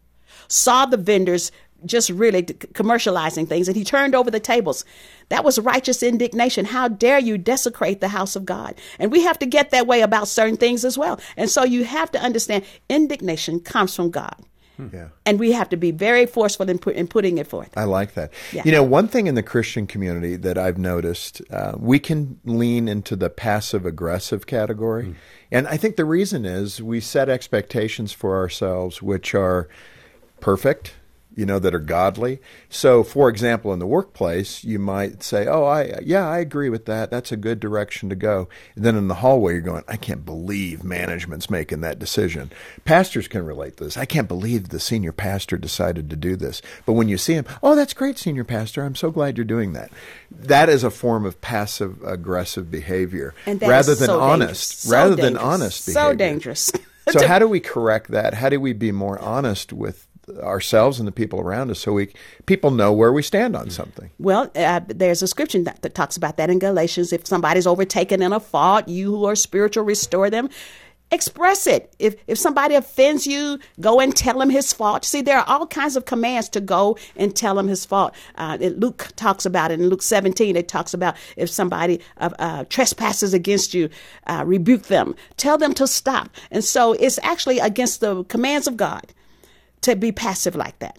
saw 0.48 0.86
the 0.86 0.96
vendors 0.96 1.52
just 1.84 2.10
really 2.10 2.42
commercializing 2.42 3.48
things, 3.48 3.68
and 3.68 3.76
he 3.76 3.84
turned 3.84 4.14
over 4.14 4.30
the 4.30 4.40
tables. 4.40 4.84
That 5.28 5.44
was 5.44 5.58
righteous 5.58 6.02
indignation. 6.02 6.64
How 6.64 6.88
dare 6.88 7.18
you 7.18 7.38
desecrate 7.38 8.00
the 8.00 8.08
house 8.08 8.36
of 8.36 8.44
God? 8.44 8.74
And 8.98 9.10
we 9.10 9.22
have 9.22 9.38
to 9.40 9.46
get 9.46 9.70
that 9.70 9.86
way 9.86 10.02
about 10.02 10.28
certain 10.28 10.56
things 10.56 10.84
as 10.84 10.96
well. 10.96 11.20
And 11.36 11.50
so 11.50 11.64
you 11.64 11.84
have 11.84 12.10
to 12.12 12.20
understand 12.20 12.64
indignation 12.88 13.60
comes 13.60 13.96
from 13.96 14.10
God. 14.10 14.36
Yeah. 14.92 15.08
And 15.26 15.38
we 15.38 15.52
have 15.52 15.68
to 15.70 15.76
be 15.76 15.90
very 15.90 16.26
forceful 16.26 16.68
in, 16.68 16.78
put, 16.78 16.96
in 16.96 17.06
putting 17.08 17.38
it 17.38 17.46
forth. 17.46 17.70
I 17.76 17.84
like 17.84 18.14
that. 18.14 18.32
Yeah. 18.52 18.62
You 18.64 18.72
know, 18.72 18.82
one 18.82 19.08
thing 19.08 19.26
in 19.26 19.34
the 19.34 19.42
Christian 19.42 19.86
community 19.86 20.36
that 20.36 20.58
I've 20.58 20.78
noticed, 20.78 21.42
uh, 21.50 21.72
we 21.76 21.98
can 21.98 22.40
lean 22.44 22.88
into 22.88 23.16
the 23.16 23.30
passive 23.30 23.86
aggressive 23.86 24.46
category. 24.46 25.06
Mm. 25.06 25.14
And 25.50 25.68
I 25.68 25.76
think 25.76 25.96
the 25.96 26.04
reason 26.04 26.44
is 26.44 26.82
we 26.82 27.00
set 27.00 27.28
expectations 27.28 28.12
for 28.12 28.36
ourselves 28.36 29.02
which 29.02 29.34
are 29.34 29.68
perfect 30.40 30.94
you 31.34 31.46
know, 31.46 31.58
that 31.58 31.74
are 31.74 31.78
godly. 31.78 32.40
So, 32.68 33.02
for 33.02 33.28
example, 33.28 33.72
in 33.72 33.78
the 33.78 33.86
workplace, 33.86 34.64
you 34.64 34.78
might 34.78 35.22
say, 35.22 35.46
"Oh, 35.46 35.64
I 35.64 35.98
yeah, 36.02 36.28
I 36.28 36.38
agree 36.38 36.68
with 36.68 36.86
that. 36.86 37.10
That's 37.10 37.32
a 37.32 37.36
good 37.36 37.60
direction 37.60 38.08
to 38.10 38.14
go." 38.14 38.48
And 38.76 38.84
then 38.84 38.96
in 38.96 39.08
the 39.08 39.16
hallway, 39.16 39.54
you're 39.54 39.62
going, 39.62 39.84
"I 39.88 39.96
can't 39.96 40.24
believe 40.24 40.84
management's 40.84 41.50
making 41.50 41.80
that 41.80 41.98
decision." 41.98 42.50
Pastors 42.84 43.28
can 43.28 43.44
relate 43.44 43.76
to 43.78 43.84
this. 43.84 43.96
I 43.96 44.04
can't 44.04 44.28
believe 44.28 44.68
the 44.68 44.80
senior 44.80 45.12
pastor 45.12 45.56
decided 45.56 46.10
to 46.10 46.16
do 46.16 46.36
this. 46.36 46.60
But 46.84 46.94
when 46.94 47.08
you 47.08 47.18
see 47.18 47.34
him, 47.34 47.46
"Oh, 47.62 47.74
that's 47.74 47.94
great, 47.94 48.18
senior 48.18 48.44
pastor. 48.44 48.82
I'm 48.82 48.96
so 48.96 49.10
glad 49.10 49.36
you're 49.38 49.44
doing 49.44 49.72
that." 49.72 49.90
That 50.30 50.68
is 50.68 50.84
a 50.84 50.90
form 50.90 51.24
of 51.24 51.40
passive 51.40 52.02
aggressive 52.04 52.70
behavior 52.70 53.34
rather 53.46 53.94
than 53.94 54.06
so 54.06 54.20
honest, 54.20 54.82
so 54.82 54.90
rather 54.90 55.16
dangerous. 55.16 55.32
than 55.32 55.36
honest 55.38 55.86
behavior. 55.86 56.10
So 56.10 56.14
dangerous. 56.14 56.72
so 57.10 57.26
how 57.26 57.38
do 57.38 57.48
we 57.48 57.60
correct 57.60 58.10
that? 58.10 58.34
How 58.34 58.48
do 58.48 58.60
we 58.60 58.72
be 58.72 58.92
more 58.92 59.18
honest 59.18 59.72
with 59.72 60.06
ourselves 60.40 60.98
and 60.98 61.06
the 61.06 61.12
people 61.12 61.40
around 61.40 61.70
us 61.70 61.80
so 61.80 61.92
we 61.92 62.12
people 62.46 62.70
know 62.70 62.92
where 62.92 63.12
we 63.12 63.22
stand 63.22 63.56
on 63.56 63.70
something. 63.70 64.10
Well, 64.18 64.50
uh, 64.54 64.80
there's 64.86 65.22
a 65.22 65.26
scripture 65.26 65.62
that, 65.64 65.82
that, 65.82 65.94
talks 65.94 66.16
about 66.16 66.36
that 66.36 66.50
in 66.50 66.58
Galatians. 66.58 67.12
If 67.12 67.26
somebody's 67.26 67.66
overtaken 67.66 68.22
in 68.22 68.32
a 68.32 68.40
fault, 68.40 68.88
you 68.88 69.10
who 69.10 69.24
are 69.24 69.36
spiritual 69.36 69.84
restore 69.84 70.30
them. 70.30 70.48
Express 71.10 71.66
it. 71.66 71.94
If 71.98 72.14
if 72.26 72.38
somebody 72.38 72.74
offends 72.74 73.26
you, 73.26 73.58
go 73.80 74.00
and 74.00 74.16
tell 74.16 74.40
him 74.40 74.48
his 74.48 74.72
fault. 74.72 75.04
See, 75.04 75.20
there 75.20 75.38
are 75.38 75.44
all 75.46 75.66
kinds 75.66 75.94
of 75.94 76.06
commands 76.06 76.48
to 76.50 76.60
go 76.60 76.96
and 77.16 77.36
tell 77.36 77.58
him 77.58 77.68
his 77.68 77.84
fault. 77.84 78.14
Uh, 78.36 78.56
Luke 78.60 79.08
talks 79.16 79.44
about 79.44 79.70
it 79.70 79.78
in 79.78 79.90
Luke 79.90 80.00
17. 80.00 80.56
It 80.56 80.68
talks 80.68 80.94
about 80.94 81.16
if 81.36 81.50
somebody 81.50 82.00
uh, 82.16 82.30
uh 82.38 82.64
trespasses 82.70 83.34
against 83.34 83.74
you, 83.74 83.90
uh, 84.26 84.44
rebuke 84.46 84.84
them, 84.84 85.14
tell 85.36 85.58
them 85.58 85.74
to 85.74 85.86
stop. 85.86 86.30
And 86.50 86.64
so 86.64 86.92
it's 86.94 87.18
actually 87.22 87.58
against 87.58 88.00
the 88.00 88.24
commands 88.24 88.66
of 88.66 88.78
God 88.78 89.12
to 89.82 89.96
be 89.96 90.12
passive 90.12 90.56
like 90.56 90.78
that. 90.80 90.96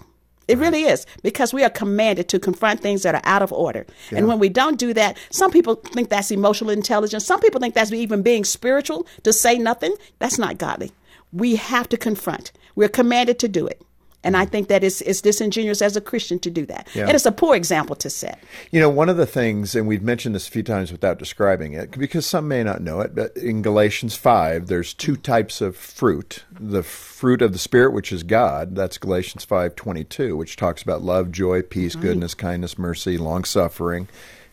It 0.47 0.57
right. 0.57 0.65
really 0.65 0.83
is 0.83 1.05
because 1.21 1.53
we 1.53 1.63
are 1.63 1.69
commanded 1.69 2.27
to 2.29 2.39
confront 2.39 2.81
things 2.81 3.03
that 3.03 3.15
are 3.15 3.21
out 3.23 3.41
of 3.41 3.53
order. 3.53 3.85
Yeah. 4.11 4.19
And 4.19 4.27
when 4.27 4.39
we 4.39 4.49
don't 4.49 4.77
do 4.77 4.93
that, 4.93 5.17
some 5.31 5.51
people 5.51 5.75
think 5.75 6.09
that's 6.09 6.31
emotional 6.31 6.69
intelligence. 6.69 7.25
Some 7.25 7.39
people 7.39 7.61
think 7.61 7.75
that's 7.75 7.91
even 7.91 8.21
being 8.21 8.43
spiritual 8.43 9.07
to 9.23 9.31
say 9.31 9.57
nothing. 9.57 9.95
That's 10.19 10.37
not 10.37 10.57
godly. 10.57 10.91
We 11.31 11.55
have 11.55 11.87
to 11.89 11.97
confront. 11.97 12.51
We're 12.75 12.89
commanded 12.89 13.39
to 13.39 13.47
do 13.47 13.65
it. 13.67 13.81
And 14.23 14.38
I 14.38 14.45
think 14.45 14.67
that 14.69 14.83
it's, 14.83 15.01
it's 15.01 15.21
disingenuous 15.21 15.81
as 15.81 15.95
a 15.95 16.01
Christian 16.01 16.39
to 16.39 16.49
do 16.49 16.65
that. 16.67 16.88
Yeah. 16.93 17.05
And 17.05 17.12
it's 17.15 17.25
a 17.25 17.31
poor 17.31 17.55
example 17.55 17.95
to 17.97 18.09
set. 18.09 18.39
You 18.71 18.79
know, 18.79 18.89
one 18.89 19.09
of 19.09 19.17
the 19.17 19.25
things, 19.25 19.75
and 19.75 19.88
we've 19.88 20.01
mentioned 20.01 20.36
this 20.36 20.47
a 20.47 20.51
few 20.51 20.63
times 20.63 20.91
without 20.91 21.19
describing 21.19 21.73
it, 21.73 21.97
because 21.97 22.25
some 22.25 22.47
may 22.47 22.63
not 22.63 22.81
know 22.81 23.01
it, 23.01 23.13
but 23.15 23.36
in 23.36 23.62
Galatians 23.62 24.15
5, 24.15 24.67
there's 24.67 24.93
two 24.93 25.15
types 25.15 25.62
of 25.62 25.75
fruit. 25.75 26.43
The 26.59 26.83
fruit 26.83 27.41
of 27.41 27.53
the 27.53 27.59
Spirit, 27.59 27.93
which 27.93 28.12
is 28.12 28.23
God, 28.23 28.75
that's 28.75 28.97
Galatians 28.97 29.45
5.22, 29.45 30.38
which 30.38 30.55
talks 30.55 30.81
about 30.81 31.01
love, 31.01 31.31
joy, 31.31 31.62
peace, 31.62 31.95
right. 31.95 32.01
goodness, 32.01 32.33
kindness, 32.33 32.77
mercy, 32.77 33.17
long-suffering, 33.17 34.07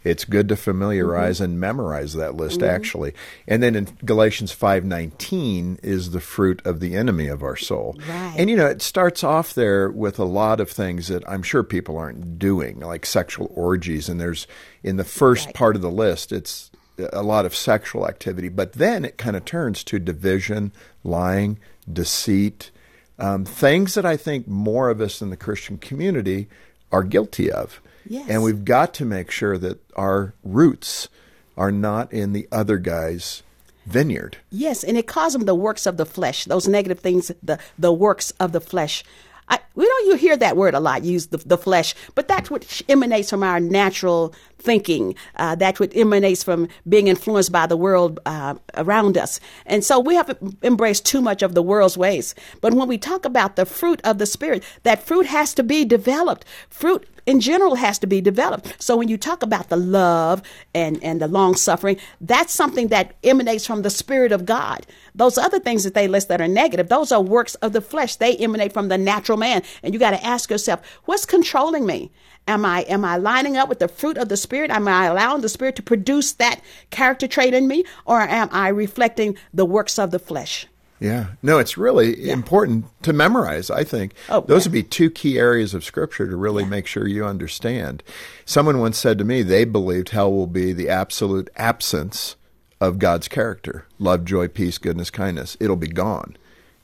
it's 0.04 0.24
good 0.24 0.48
to 0.48 0.56
familiarize 0.56 1.36
Mm-hmm. 1.36 1.44
and 1.44 1.60
memorize 1.60 2.14
that 2.14 2.34
list 2.34 2.60
Mhm. 2.60 2.68
actually. 2.68 3.12
And 3.46 3.62
then 3.62 3.74
in 3.76 3.88
Galatians 4.04 4.52
5:19 4.52 5.78
is 5.82 6.10
the 6.10 6.20
fruit 6.20 6.60
of 6.64 6.80
the 6.80 6.94
enemy 6.96 7.28
of 7.28 7.42
our 7.42 7.56
soul. 7.56 7.98
Right. 8.08 8.34
And 8.38 8.48
you 8.50 8.56
know, 8.56 8.66
it 8.66 8.82
starts 8.82 9.22
off 9.24 9.54
there 9.54 9.90
with 9.90 10.18
a 10.18 10.24
lot 10.24 10.60
of 10.60 10.70
things 10.70 11.08
that 11.08 11.22
I'm 11.28 11.42
sure 11.42 11.62
people 11.62 11.96
aren't 11.98 12.38
doing, 12.38 12.80
like 12.80 13.04
sexual 13.06 13.50
orgies 13.54 14.08
and 14.08 14.20
there's 14.20 14.46
in 14.82 14.96
the 14.96 15.04
first 15.04 15.52
part 15.54 15.76
of 15.76 15.82
the 15.82 15.90
list 15.90 16.32
it's 16.32 16.70
a 17.14 17.22
lot 17.22 17.46
of 17.46 17.54
sexual 17.56 18.06
activity, 18.06 18.48
but 18.50 18.74
then 18.74 19.06
it 19.06 19.16
kind 19.16 19.34
of 19.34 19.44
turns 19.46 19.82
to 19.84 19.98
division, 19.98 20.70
lying, 21.02 21.58
deceit, 21.90 22.70
um, 23.18 23.44
things 23.44 23.94
that 23.94 24.04
I 24.04 24.16
think 24.18 24.46
more 24.46 24.90
of 24.90 25.00
us 25.00 25.22
in 25.22 25.30
the 25.30 25.36
Christian 25.36 25.78
community 25.78 26.48
are 26.92 27.02
guilty 27.02 27.50
of. 27.50 27.80
Yes. 28.06 28.28
And 28.28 28.42
we've 28.42 28.64
got 28.64 28.94
to 28.94 29.04
make 29.04 29.30
sure 29.30 29.58
that 29.58 29.80
our 29.94 30.34
roots 30.42 31.08
are 31.56 31.72
not 31.72 32.12
in 32.12 32.32
the 32.32 32.48
other 32.50 32.78
guy's 32.78 33.42
vineyard. 33.86 34.38
Yes, 34.50 34.84
and 34.84 34.96
it 34.96 35.06
calls 35.06 35.32
them 35.32 35.44
the 35.44 35.54
works 35.54 35.86
of 35.86 35.96
the 35.96 36.06
flesh. 36.06 36.44
Those 36.44 36.68
negative 36.68 37.00
things, 37.00 37.30
the 37.42 37.58
the 37.78 37.92
works 37.92 38.30
of 38.40 38.52
the 38.52 38.60
flesh. 38.60 39.04
I, 39.50 39.58
we 39.74 39.84
don't 39.84 40.06
you 40.06 40.14
hear 40.14 40.36
that 40.36 40.56
word 40.56 40.74
a 40.74 40.80
lot, 40.80 41.02
use 41.02 41.26
the, 41.26 41.38
the 41.38 41.58
flesh, 41.58 41.94
but 42.14 42.28
that's 42.28 42.52
what 42.52 42.82
emanates 42.88 43.30
from 43.30 43.42
our 43.42 43.58
natural 43.58 44.32
thinking. 44.58 45.16
Uh, 45.34 45.56
that's 45.56 45.80
what 45.80 45.96
emanates 45.96 46.44
from 46.44 46.68
being 46.88 47.08
influenced 47.08 47.50
by 47.50 47.66
the 47.66 47.76
world 47.76 48.20
uh, 48.26 48.54
around 48.74 49.18
us. 49.18 49.40
And 49.66 49.84
so 49.84 49.98
we 49.98 50.14
have 50.14 50.38
embraced 50.62 51.04
too 51.04 51.20
much 51.20 51.42
of 51.42 51.54
the 51.54 51.62
world's 51.62 51.98
ways. 51.98 52.36
But 52.60 52.74
when 52.74 52.86
we 52.86 52.96
talk 52.96 53.24
about 53.24 53.56
the 53.56 53.66
fruit 53.66 54.00
of 54.04 54.18
the 54.18 54.26
Spirit, 54.26 54.62
that 54.84 55.02
fruit 55.02 55.26
has 55.26 55.52
to 55.54 55.64
be 55.64 55.84
developed. 55.84 56.44
Fruit 56.68 57.08
in 57.30 57.38
general 57.38 57.76
has 57.76 57.96
to 58.00 58.08
be 58.08 58.20
developed. 58.20 58.74
So 58.82 58.96
when 58.96 59.06
you 59.06 59.16
talk 59.16 59.44
about 59.44 59.68
the 59.68 59.76
love 59.76 60.42
and, 60.74 61.02
and 61.02 61.20
the 61.20 61.28
long 61.28 61.54
suffering, 61.54 61.96
that's 62.20 62.52
something 62.52 62.88
that 62.88 63.14
emanates 63.22 63.64
from 63.64 63.82
the 63.82 63.88
Spirit 63.90 64.32
of 64.32 64.44
God. 64.44 64.84
Those 65.14 65.38
other 65.38 65.60
things 65.60 65.84
that 65.84 65.94
they 65.94 66.08
list 66.08 66.26
that 66.26 66.40
are 66.40 66.48
negative, 66.48 66.88
those 66.88 67.12
are 67.12 67.22
works 67.22 67.54
of 67.56 67.72
the 67.72 67.80
flesh. 67.80 68.16
They 68.16 68.36
emanate 68.36 68.72
from 68.72 68.88
the 68.88 68.98
natural 68.98 69.38
man. 69.38 69.62
And 69.84 69.94
you 69.94 70.00
got 70.00 70.10
to 70.10 70.24
ask 70.26 70.50
yourself, 70.50 70.80
what's 71.04 71.24
controlling 71.24 71.86
me? 71.86 72.10
Am 72.48 72.64
I 72.64 72.80
am 72.82 73.04
I 73.04 73.16
lining 73.16 73.56
up 73.56 73.68
with 73.68 73.78
the 73.78 73.86
fruit 73.86 74.16
of 74.16 74.28
the 74.28 74.36
spirit? 74.36 74.72
Am 74.72 74.88
I 74.88 75.04
allowing 75.04 75.42
the 75.42 75.48
spirit 75.48 75.76
to 75.76 75.82
produce 75.82 76.32
that 76.32 76.60
character 76.90 77.28
trait 77.28 77.54
in 77.54 77.68
me, 77.68 77.84
or 78.06 78.20
am 78.20 78.48
I 78.50 78.68
reflecting 78.68 79.36
the 79.54 79.66
works 79.66 80.00
of 80.00 80.10
the 80.10 80.18
flesh? 80.18 80.66
Yeah. 81.00 81.28
No, 81.42 81.58
it's 81.58 81.78
really 81.78 82.28
important 82.30 82.84
to 83.04 83.12
memorize, 83.14 83.70
I 83.70 83.84
think. 83.84 84.12
Oh, 84.28 84.42
Those 84.42 84.66
would 84.66 84.72
be 84.72 84.82
two 84.82 85.10
key 85.10 85.38
areas 85.38 85.72
of 85.72 85.82
Scripture 85.82 86.28
to 86.28 86.36
really 86.36 86.64
make 86.66 86.86
sure 86.86 87.08
you 87.08 87.24
understand. 87.24 88.02
Someone 88.44 88.80
once 88.80 88.98
said 88.98 89.16
to 89.18 89.24
me 89.24 89.42
they 89.42 89.64
believed 89.64 90.10
hell 90.10 90.30
will 90.30 90.46
be 90.46 90.74
the 90.74 90.90
absolute 90.90 91.48
absence 91.56 92.36
of 92.82 92.98
God's 92.98 93.28
character 93.28 93.86
love, 93.98 94.24
joy, 94.26 94.46
peace, 94.48 94.76
goodness, 94.78 95.10
kindness. 95.10 95.56
It'll 95.58 95.76
be 95.76 95.88
gone. 95.88 96.36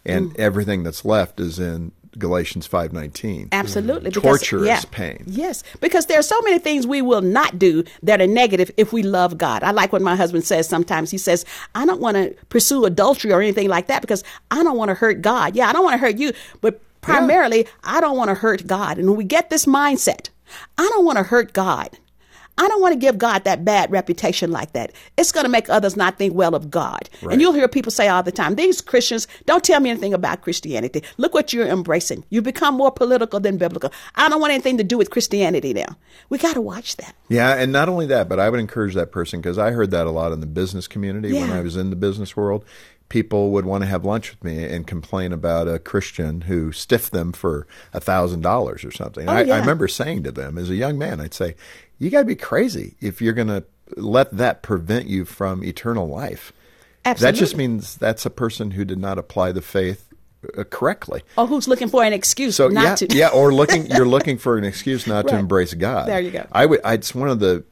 And 0.04 0.30
Mm. 0.32 0.38
everything 0.38 0.82
that's 0.82 1.04
left 1.04 1.38
is 1.40 1.58
in 1.58 1.92
Galatians 2.18 2.66
5:19. 2.66 3.48
Absolutely. 3.52 4.10
because- 4.10 4.22
Torture 4.22 4.64
yeah. 4.64 4.78
is 4.78 4.84
pain. 4.86 5.24
Yes, 5.26 5.62
because 5.80 6.06
there 6.06 6.18
are 6.18 6.22
so 6.22 6.40
many 6.42 6.58
things 6.58 6.86
we 6.86 7.02
will 7.02 7.22
not 7.22 7.58
do 7.58 7.84
that 8.02 8.20
are 8.20 8.26
negative 8.26 8.70
if 8.76 8.92
we 8.92 9.02
love 9.02 9.38
God. 9.38 9.62
I 9.62 9.70
like 9.70 9.92
what 9.92 10.02
my 10.02 10.16
husband 10.16 10.44
says 10.44 10.68
sometimes. 10.68 11.10
He 11.10 11.18
says, 11.18 11.44
I 11.74 11.86
don't 11.86 12.00
want 12.00 12.16
to 12.16 12.34
pursue 12.48 12.84
adultery 12.84 13.32
or 13.32 13.40
anything 13.40 13.68
like 13.68 13.86
that 13.88 14.00
because 14.00 14.24
I 14.50 14.62
don't 14.62 14.76
want 14.76 14.90
to 14.90 14.94
hurt 14.94 15.22
God. 15.22 15.56
Yeah, 15.56 15.68
I 15.68 15.72
don't 15.72 15.84
want 15.84 15.94
to 15.94 15.98
hurt 15.98 16.16
you, 16.16 16.32
but 16.60 16.80
primarily, 17.00 17.66
I 17.84 18.00
don't 18.00 18.16
want 18.16 18.28
to 18.28 18.34
hurt 18.34 18.66
God. 18.66 18.98
And 18.98 19.08
when 19.08 19.16
we 19.16 19.24
get 19.24 19.50
this 19.50 19.66
mindset, 19.66 20.30
I 20.78 20.88
don't 20.92 21.04
want 21.04 21.18
to 21.18 21.24
hurt 21.24 21.52
God. 21.52 21.98
I 22.58 22.68
don't 22.68 22.80
want 22.80 22.94
to 22.94 22.98
give 22.98 23.18
God 23.18 23.44
that 23.44 23.64
bad 23.64 23.90
reputation 23.90 24.50
like 24.50 24.72
that. 24.72 24.92
It's 25.16 25.32
going 25.32 25.44
to 25.44 25.50
make 25.50 25.68
others 25.68 25.96
not 25.96 26.16
think 26.16 26.34
well 26.34 26.54
of 26.54 26.70
God. 26.70 27.08
Right. 27.22 27.32
And 27.32 27.42
you'll 27.42 27.52
hear 27.52 27.68
people 27.68 27.92
say 27.92 28.08
all 28.08 28.22
the 28.22 28.32
time, 28.32 28.54
these 28.54 28.80
Christians 28.80 29.28
don't 29.44 29.62
tell 29.62 29.80
me 29.80 29.90
anything 29.90 30.14
about 30.14 30.42
Christianity. 30.42 31.02
Look 31.18 31.34
what 31.34 31.52
you're 31.52 31.66
embracing. 31.66 32.24
You 32.30 32.42
become 32.42 32.74
more 32.74 32.90
political 32.90 33.40
than 33.40 33.58
biblical. 33.58 33.92
I 34.14 34.28
don't 34.28 34.40
want 34.40 34.52
anything 34.52 34.78
to 34.78 34.84
do 34.84 34.96
with 34.96 35.10
Christianity 35.10 35.74
now. 35.74 35.96
We 36.28 36.38
got 36.38 36.54
to 36.54 36.60
watch 36.60 36.96
that. 36.96 37.14
Yeah, 37.28 37.54
and 37.54 37.72
not 37.72 37.88
only 37.88 38.06
that, 38.06 38.28
but 38.28 38.40
I 38.40 38.48
would 38.48 38.60
encourage 38.60 38.94
that 38.94 39.12
person 39.12 39.40
because 39.40 39.58
I 39.58 39.72
heard 39.72 39.90
that 39.90 40.06
a 40.06 40.10
lot 40.10 40.32
in 40.32 40.40
the 40.40 40.46
business 40.46 40.88
community 40.88 41.32
when 41.32 41.50
I 41.50 41.60
was 41.60 41.76
in 41.76 41.90
the 41.90 41.96
business 41.96 42.36
world. 42.36 42.64
People 43.08 43.52
would 43.52 43.64
want 43.64 43.82
to 43.82 43.86
have 43.86 44.04
lunch 44.04 44.32
with 44.32 44.42
me 44.42 44.64
and 44.64 44.84
complain 44.84 45.32
about 45.32 45.68
a 45.68 45.78
Christian 45.78 46.40
who 46.42 46.72
stiffed 46.72 47.12
them 47.12 47.32
for 47.32 47.68
a 47.92 48.00
thousand 48.00 48.40
dollars 48.40 48.84
or 48.84 48.90
something. 48.90 49.28
Oh, 49.28 49.32
I, 49.32 49.42
yeah. 49.42 49.54
I 49.54 49.58
remember 49.60 49.86
saying 49.86 50.24
to 50.24 50.32
them 50.32 50.58
as 50.58 50.70
a 50.70 50.74
young 50.74 50.98
man, 50.98 51.20
I'd 51.20 51.32
say, 51.32 51.54
"You 51.98 52.10
got 52.10 52.20
to 52.20 52.24
be 52.26 52.36
crazy 52.36 52.96
if 53.00 53.20
you're 53.22 53.32
going 53.34 53.48
to 53.48 53.64
let 53.96 54.30
that 54.36 54.62
prevent 54.62 55.06
you 55.06 55.24
from 55.24 55.62
eternal 55.64 56.08
life." 56.08 56.52
Absolutely. 57.04 57.32
That 57.32 57.38
just 57.38 57.56
means 57.56 57.96
that's 57.96 58.26
a 58.26 58.30
person 58.30 58.72
who 58.72 58.84
did 58.84 58.98
not 58.98 59.16
apply 59.16 59.52
the 59.52 59.62
faith 59.62 60.02
uh, 60.58 60.64
correctly. 60.64 61.22
Or 61.38 61.46
who's 61.46 61.68
looking 61.68 61.88
for 61.88 62.02
an 62.02 62.12
excuse 62.12 62.56
So 62.56 62.66
not 62.66 62.82
yeah, 62.82 62.94
to. 62.96 63.16
yeah, 63.16 63.28
or 63.28 63.54
looking 63.60 63.86
you're 63.86 64.06
looking 64.08 64.38
for 64.38 64.58
an 64.58 64.64
excuse 64.64 65.06
not 65.06 65.28
to 65.28 65.36
embrace 65.36 65.72
God. 65.74 66.08
There 66.08 66.18
you 66.20 66.32
go. 66.32 66.46
I 66.50 66.66
would. 66.66 66.80
I, 66.84 66.94
it's 66.94 67.14
one 67.14 67.28
of 67.28 67.38
the 67.38 67.64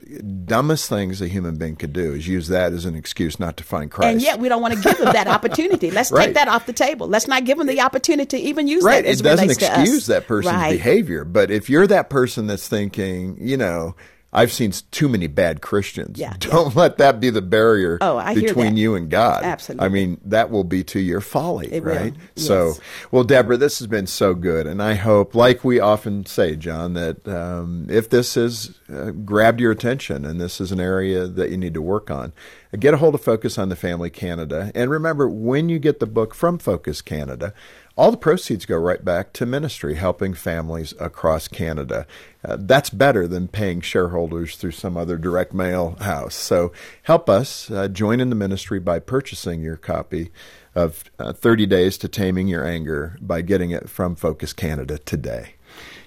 dumbest 0.46 0.88
things 0.88 1.20
a 1.20 1.26
human 1.26 1.56
being 1.56 1.74
could 1.74 1.92
do 1.92 2.12
is 2.14 2.28
use 2.28 2.46
that 2.48 2.72
as 2.72 2.84
an 2.84 2.94
excuse 2.94 3.40
not 3.40 3.56
to 3.56 3.64
find 3.64 3.90
Christ. 3.90 4.12
And 4.12 4.22
yet 4.22 4.38
we 4.38 4.48
don't 4.48 4.62
want 4.62 4.74
to 4.74 4.80
give 4.80 4.98
them 4.98 5.12
that 5.12 5.26
opportunity. 5.26 5.90
Let's 5.90 6.12
Right. 6.12 6.26
take 6.26 6.34
that 6.34 6.46
off 6.46 6.66
the 6.66 6.72
table. 6.72 7.08
Let's 7.08 7.26
not 7.26 7.44
give 7.44 7.58
them 7.58 7.66
the 7.66 7.80
opportunity 7.80 8.38
to 8.38 8.44
even 8.44 8.68
use 8.68 8.84
right, 8.84 9.02
that 9.04 9.10
as 9.10 9.20
it 9.20 9.24
doesn't 9.24 9.42
relates 9.48 9.58
to 9.58 9.66
us. 9.72 9.78
excuse 9.80 10.06
that 10.06 10.28
person's 10.28 10.54
Right. 10.54 10.72
behavior, 10.72 11.24
but 11.24 11.50
if 11.50 11.68
you're 11.68 11.88
that 11.88 12.08
person 12.08 12.46
that's 12.46 12.68
thinking, 12.68 13.36
you 13.40 13.56
know. 13.56 13.96
I've 14.34 14.52
seen 14.52 14.72
too 14.90 15.08
many 15.08 15.28
bad 15.28 15.60
Christians. 15.60 16.18
Yeah, 16.18 16.34
Don't 16.38 16.74
let 16.74 16.98
that 16.98 17.20
be 17.20 17.30
the 17.30 17.40
barrier 17.42 17.98
Oh, 18.00 18.34
between 18.34 18.76
you 18.76 18.96
and 18.96 19.08
God. 19.08 19.44
Absolutely. 19.44 19.86
I 19.86 19.88
mean, 19.88 20.20
that 20.24 20.50
will 20.50 20.64
be 20.64 20.82
to 20.84 20.98
your 21.00 21.20
folly, 21.20 21.72
It 21.72 21.84
right? 21.84 22.14
So, 22.36 22.74
well, 23.10 23.22
Deborah, 23.22 23.56
this 23.56 23.78
has 23.78 23.86
been 23.86 24.06
so 24.08 24.34
good. 24.34 24.66
And 24.66 24.82
I 24.82 24.94
hope, 24.94 25.34
like 25.34 25.64
we 25.64 25.78
often 25.78 26.26
say, 26.26 26.56
John, 26.56 26.94
that 26.94 27.26
um, 27.28 27.86
if 27.88 28.10
this 28.10 28.34
has 28.34 28.78
uh, 28.92 29.10
grabbed 29.12 29.60
your 29.60 29.70
attention 29.70 30.24
and 30.24 30.40
this 30.40 30.60
is 30.60 30.72
an 30.72 30.80
area 30.80 31.26
that 31.26 31.50
you 31.50 31.56
need 31.56 31.74
to 31.74 31.82
work 31.82 32.10
on, 32.10 32.32
get 32.78 32.94
a 32.94 32.96
hold 32.96 33.14
of 33.14 33.20
Focus 33.22 33.56
on 33.56 33.68
the 33.68 33.76
Family 33.76 34.10
Canada. 34.10 34.72
And 34.74 34.90
remember, 34.90 35.28
when 35.28 35.68
you 35.68 35.78
get 35.78 36.00
the 36.00 36.06
book 36.06 36.34
from 36.34 36.58
Focus 36.58 37.00
Canada, 37.02 37.54
all 37.96 38.10
the 38.10 38.16
proceeds 38.16 38.66
go 38.66 38.76
right 38.76 39.04
back 39.04 39.32
to 39.34 39.46
ministry, 39.46 39.94
helping 39.94 40.34
families 40.34 40.94
across 40.98 41.46
Canada. 41.46 42.06
Uh, 42.44 42.56
that's 42.58 42.90
better 42.90 43.28
than 43.28 43.46
paying 43.46 43.80
shareholders 43.80 44.56
through 44.56 44.72
some 44.72 44.96
other 44.96 45.16
direct 45.16 45.54
mail 45.54 45.96
house. 46.00 46.34
So 46.34 46.72
help 47.04 47.30
us 47.30 47.70
uh, 47.70 47.88
join 47.88 48.20
in 48.20 48.30
the 48.30 48.36
ministry 48.36 48.80
by 48.80 48.98
purchasing 48.98 49.62
your 49.62 49.76
copy 49.76 50.32
of 50.74 51.04
uh, 51.18 51.32
30 51.32 51.66
Days 51.66 51.96
to 51.98 52.08
Taming 52.08 52.48
Your 52.48 52.66
Anger 52.66 53.16
by 53.20 53.42
getting 53.42 53.70
it 53.70 53.88
from 53.88 54.16
Focus 54.16 54.52
Canada 54.52 54.98
today. 54.98 55.54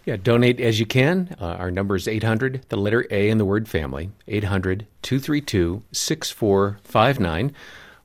Yeah, 0.03 0.17
donate 0.17 0.59
as 0.59 0.79
you 0.79 0.85
can. 0.85 1.35
Uh, 1.39 1.45
our 1.45 1.71
number 1.71 1.95
is 1.95 2.07
800, 2.07 2.65
the 2.69 2.77
letter 2.77 3.05
A 3.11 3.29
in 3.29 3.37
the 3.37 3.45
word 3.45 3.67
family, 3.67 4.11
800 4.27 4.87
232 5.01 5.83
6459. 5.91 7.53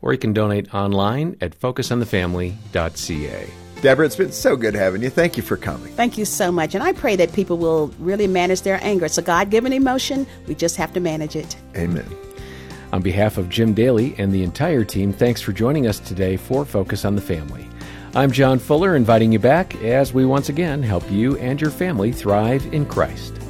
Or 0.01 0.13
you 0.13 0.19
can 0.19 0.33
donate 0.33 0.75
online 0.75 1.37
at 1.41 1.59
focusonthefamily.ca. 1.59 3.62
Deborah, 3.83 4.07
it's 4.07 4.15
been 4.15 4.31
so 4.31 4.55
good 4.55 4.75
having 4.75 5.03
you. 5.03 5.11
Thank 5.11 5.37
you 5.37 5.43
for 5.43 5.57
coming. 5.57 5.93
Thank 5.95 6.17
you 6.17 6.25
so 6.25 6.53
much. 6.53 6.77
And 6.77 6.85
I 6.85 6.93
pray 6.93 7.17
that 7.17 7.33
people 7.33 7.59
will 7.59 7.89
really 7.99 8.29
manage 8.29 8.63
their 8.63 8.79
anger. 8.81 9.07
It's 9.07 9.19
a 9.19 9.23
God 9.23 9.51
given 9.51 9.73
emotion. 9.73 10.25
We 10.47 10.55
just 10.55 10.77
have 10.77 10.93
to 10.93 11.01
manage 11.01 11.35
it. 11.35 11.57
Amen. 11.77 12.07
On 12.93 13.03
behalf 13.03 13.39
of 13.39 13.49
Jim 13.49 13.75
Daly 13.75 14.15
and 14.19 14.33
the 14.33 14.45
entire 14.45 14.85
team, 14.85 15.13
thanks 15.13 15.41
for 15.41 15.53
joining 15.53 15.89
us 15.89 15.99
today 15.99 16.37
for 16.37 16.65
Focus 16.65 17.05
on 17.05 17.17
the 17.17 17.21
Family. 17.21 17.67
I'm 18.15 18.31
John 18.31 18.61
Fuller, 18.61 18.95
inviting 18.95 19.33
you 19.33 19.41
back 19.41 19.75
as 19.83 20.15
we 20.15 20.25
once 20.27 20.49
again 20.49 20.81
help 20.81 21.11
you 21.11 21.37
and 21.39 21.61
your 21.61 21.71
family 21.71 22.13
thrive 22.13 22.65
in 22.73 22.87
Christ. 22.87 23.42